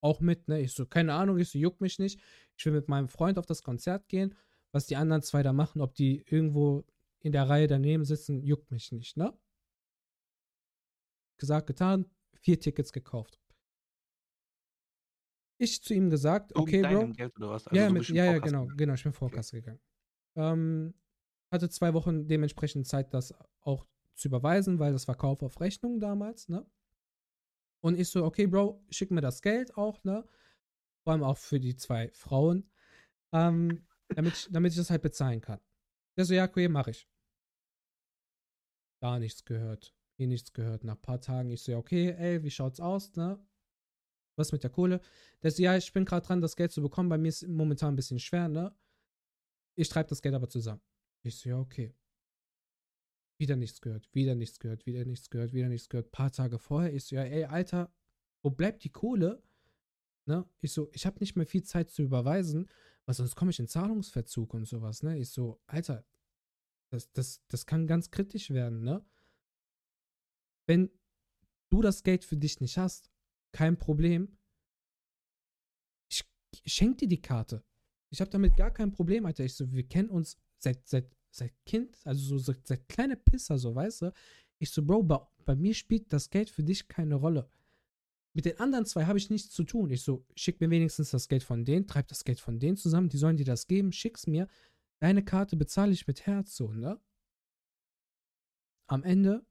[0.00, 0.60] auch mit, ne?
[0.60, 2.20] Ich so, keine Ahnung, ich so, juckt mich nicht.
[2.56, 4.34] Ich will mit meinem Freund auf das Konzert gehen.
[4.72, 6.84] Was die anderen zwei da machen, ob die irgendwo
[7.20, 9.32] in der Reihe daneben sitzen, juckt mich nicht, ne?
[11.38, 13.38] Gesagt, getan, vier Tickets gekauft.
[15.58, 17.08] Ich zu ihm gesagt, So okay, Bro.
[17.08, 17.64] Geld oder was?
[17.66, 18.76] ja, du ja, mit, ja, ja, genau, gegangen.
[18.76, 19.80] genau, ich bin Vorkasse gegangen.
[20.36, 20.94] Ähm,
[21.52, 26.00] hatte zwei Wochen dementsprechend Zeit, das auch zu überweisen, weil das war Kauf auf Rechnung
[26.00, 26.64] damals, ne?
[27.80, 30.24] Und ich so, okay, Bro, schick mir das Geld auch, ne?
[31.04, 32.70] Vor allem auch für die zwei Frauen,
[33.32, 35.60] ähm, damit, ich, damit ich das halt bezahlen kann.
[36.16, 37.08] Der so, ja, okay, mach ich.
[39.00, 40.84] Da nichts gehört, hier nichts gehört.
[40.84, 43.38] Nach ein paar Tagen, ich so, ja, okay, ey, wie schaut's aus, ne?
[44.38, 45.00] Was mit der Kohle?
[45.42, 47.08] Der so, ja, ich bin gerade dran, das Geld zu bekommen.
[47.08, 48.74] Bei mir ist momentan ein bisschen schwer, ne?
[49.74, 50.80] Ich treibe das Geld aber zusammen.
[51.22, 51.94] Ich so, ja, okay.
[53.38, 56.10] Wieder nichts gehört, wieder nichts gehört, wieder nichts gehört, wieder nichts gehört.
[56.12, 57.92] Paar Tage vorher, ich so, ja, ey, Alter,
[58.42, 59.42] wo bleibt die Kohle?
[60.24, 60.48] Ne?
[60.60, 62.68] Ich so, ich habe nicht mehr viel Zeit zu überweisen,
[63.06, 65.18] weil sonst komme ich in Zahlungsverzug und sowas, ne?
[65.18, 66.04] Ich so, Alter,
[66.90, 69.04] das, das, das kann ganz kritisch werden, ne?
[70.66, 70.90] Wenn
[71.70, 73.10] du das Geld für dich nicht hast,
[73.52, 74.36] kein Problem.
[76.10, 76.24] Ich,
[76.66, 77.64] schenke dir die Karte.
[78.10, 79.44] Ich habe damit gar kein Problem, Alter.
[79.44, 83.58] Ich so, wir kennen uns seit, seit, seit Kind, also so seit, seit kleine Pisser,
[83.58, 84.12] so, weißt du?
[84.58, 87.50] Ich so, Bro, bei, bei mir spielt das Geld für dich keine Rolle.
[88.34, 89.90] Mit den anderen zwei habe ich nichts zu tun.
[89.90, 93.08] Ich so, schick mir wenigstens das Geld von denen, treib das Geld von denen zusammen,
[93.08, 94.48] die sollen dir das geben, schick's mir.
[95.00, 97.00] Deine Karte bezahle ich mit Herz, so, ne?
[98.86, 99.44] Am Ende,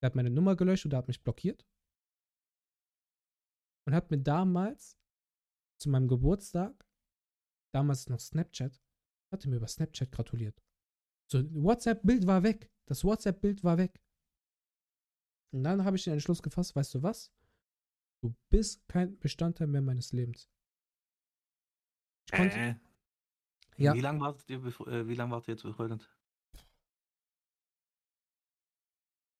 [0.00, 1.64] der hat meine Nummer gelöscht und der hat mich blockiert.
[3.86, 4.96] Und hat mir damals,
[5.80, 6.86] zu meinem Geburtstag,
[7.74, 8.80] damals noch Snapchat,
[9.32, 10.62] hat er mir über Snapchat gratuliert.
[11.30, 12.70] So, WhatsApp-Bild war weg.
[12.86, 14.00] Das WhatsApp-Bild war weg.
[15.52, 17.32] Und dann habe ich den Entschluss gefasst, weißt du was?
[18.22, 20.48] Du bist kein Bestandteil mehr meines Lebens.
[22.26, 22.74] Ich konnte, Äh,
[23.78, 23.94] Ja.
[23.94, 26.08] Wie lange wartet ihr, bevor, äh, wie lange wartet ihr jetzt befreundet?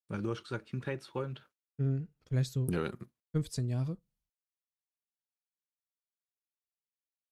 [0.08, 1.48] Weil du hast gesagt Kindheitsfreund.
[1.78, 2.92] hm, vielleicht so ja,
[3.34, 3.96] 15 Jahre.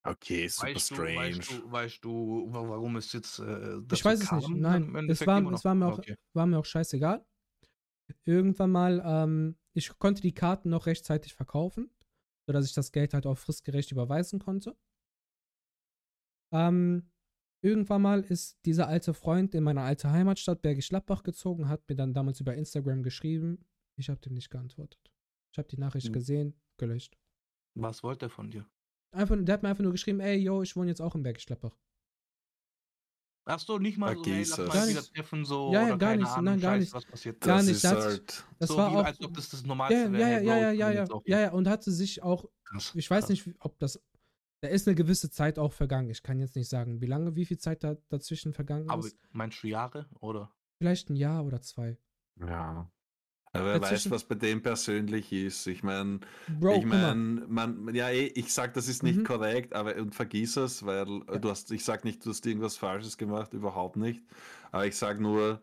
[0.04, 1.38] Okay, super Weißt du, strange.
[1.38, 4.48] weißt du, weißt du, wa- warum es jetzt äh, Ich weiß es nicht.
[4.50, 6.16] Nein, es war, es war, mir auch, Okay.
[6.34, 7.24] war mir auch scheißegal.
[8.24, 11.90] Irgendwann mal, ähm, ich konnte die Karten noch rechtzeitig verkaufen,
[12.46, 14.76] sodass ich das Geld halt auch fristgerecht überweisen konnte.
[16.52, 17.10] Ähm,
[17.62, 21.94] irgendwann mal ist dieser alte Freund in meine alte Heimatstadt Bergisch Gladbach gezogen, hat mir
[21.94, 23.64] dann damals über Instagram geschrieben.
[23.96, 25.12] Ich habe dem nicht geantwortet.
[25.52, 26.12] Ich habe die Nachricht Hm.
[26.12, 27.16] gesehen, gelöscht.
[27.74, 28.66] Was wollte er von dir?
[29.12, 31.46] Einfach, der hat mir einfach nur geschrieben, ey, yo, ich wohne jetzt auch in Bergisch
[31.46, 31.76] Gladbach.
[33.46, 35.72] Ach so, nicht mal so, hey, lass mal Gar wieder treffen, so.
[35.72, 36.94] Ja, ja, oder gar keine nicht, Ahnung, nein, gar Scheiße, nicht.
[36.94, 38.44] Was passiert Gar das nicht, ist das- halt.
[38.60, 39.04] Das so war wie, auch.
[39.04, 40.20] als ob das das Normalste ja, wäre.
[40.22, 43.30] ja, ja, ja, ja, ja, ja, ja, und hatte sich auch, Krass, ich weiß krass.
[43.30, 44.00] nicht, ob das,
[44.62, 46.10] da ist eine gewisse Zeit auch vergangen.
[46.10, 49.16] Ich kann jetzt nicht sagen, wie lange, wie viel Zeit da dazwischen vergangen Aber ist.
[49.32, 50.52] meinst du Jahre oder?
[50.80, 51.98] Vielleicht ein Jahr oder zwei.
[52.36, 52.88] Ja.
[53.52, 55.66] Aber wer weiß, was bei dem persönlich ist.
[55.66, 56.20] Ich meine,
[56.68, 59.24] ich meine, man, ja, eh, ich sag, das ist nicht Mhm.
[59.24, 61.40] korrekt, aber und vergiss es, weil Ja.
[61.40, 64.22] du hast, ich sag nicht, du hast irgendwas Falsches gemacht, überhaupt nicht.
[64.70, 65.60] Aber ich sag nur,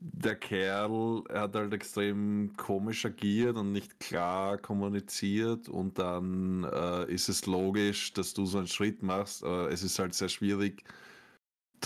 [0.00, 7.10] der Kerl er hat halt extrem komisch agiert und nicht klar kommuniziert und dann äh,
[7.12, 9.42] ist es logisch, dass du so einen Schritt machst.
[9.42, 10.84] Äh, es ist halt sehr schwierig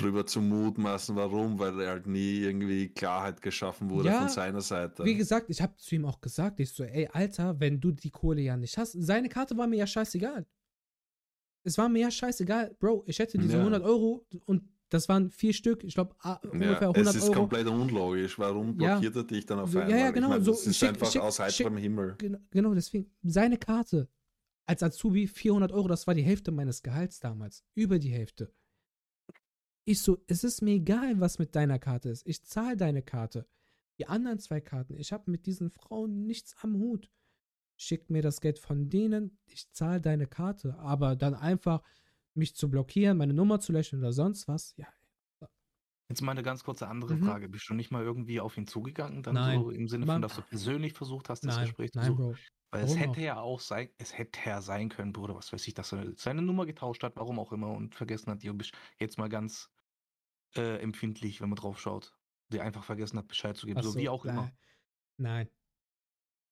[0.01, 4.61] drüber zu mutmaßen, warum, weil er halt nie irgendwie Klarheit geschaffen wurde Ja, von seiner
[4.61, 5.05] Seite.
[5.05, 8.11] Wie gesagt, ich habe zu ihm auch gesagt, ich so, ey, Alter, wenn du die
[8.11, 10.47] Kohle ja nicht hast, seine Karte war mir ja scheißegal.
[11.65, 13.61] Es war mir ja scheißegal, Bro, ich hätte diese Ja.
[13.61, 16.15] 100 Euro und das waren vier Stück, ich glaube
[16.51, 17.33] ungefähr Ja, 100 es ist Euro.
[17.41, 18.39] komplett unlogisch.
[18.39, 18.93] Warum Ja.
[18.95, 20.01] blockiert er dich dann auf So, ja, einmal?
[20.01, 22.15] ja, genau, Ich meine, so das ist schick- einfach schick- aus heiterem Himmel.
[22.19, 24.09] Genau, genau, deswegen, seine Karte
[24.67, 27.65] als Azubi 400 Euro, das war die Hälfte meines Gehalts damals.
[27.75, 28.51] Über die Hälfte.
[29.89, 32.27] Ich so, es ist mir egal, was mit deiner Karte ist.
[32.27, 33.47] Ich zahle deine Karte.
[33.99, 37.11] Die anderen zwei Karten, ich habe mit diesen Frauen nichts am Hut.
[37.79, 40.79] Schick mir das Geld von denen, ich zahle deine Karte.
[40.79, 41.83] Aber dann einfach
[42.35, 44.89] mich zu blockieren, meine Nummer zu löschen oder sonst was, ja.
[46.11, 47.23] Jetzt mal eine ganz kurze andere Mhm.
[47.25, 47.49] Frage.
[47.49, 49.23] Bist du nicht mal irgendwie auf ihn zugegangen?
[49.23, 49.59] Dann Nein.
[49.59, 52.25] so im Sinne von, dass du persönlich versucht hast, das Nein, Gespräch zu nein, suchen?
[52.27, 52.35] Bro.
[52.73, 53.25] Weil es Warum hätte auch?
[53.25, 56.43] ja auch sein, es hätte ja sein können, Bruder, was weiß ich, dass er seine
[56.43, 59.71] Nummer getauscht hat, warum auch immer, und vergessen hat, du bist jetzt mal ganz
[60.57, 62.15] äh, empfindlich, wenn man drauf schaut.
[62.51, 63.79] Der einfach vergessen hat, Bescheid zu geben.
[63.81, 64.37] Ach So, wie auch nein.
[64.37, 64.53] immer.
[65.19, 65.51] Nein.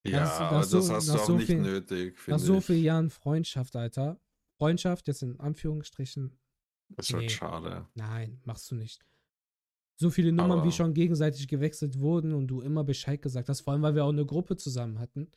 [0.07, 2.61] Ja, Das- das aber das so- hast du auch so nicht viel- nötig, Nach so
[2.61, 4.21] vielen Jahren Freundschaft, Alter.
[4.59, 6.39] Freundschaft, jetzt in Anführungsstrichen,
[6.91, 7.29] Das ist halt Nee.
[7.31, 7.89] schade.
[7.95, 9.05] Nein, machst du nicht.
[9.99, 13.63] So viele Nummern, Aber- wie schon gegenseitig gewechselt wurden und du immer Bescheid gesagt hast,
[13.63, 15.33] vor allem, weil wir auch eine Gruppe zusammen hatten.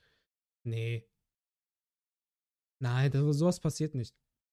[0.64, 1.10] Nee.
[2.80, 4.16] Nein, das, sowas passiert nicht.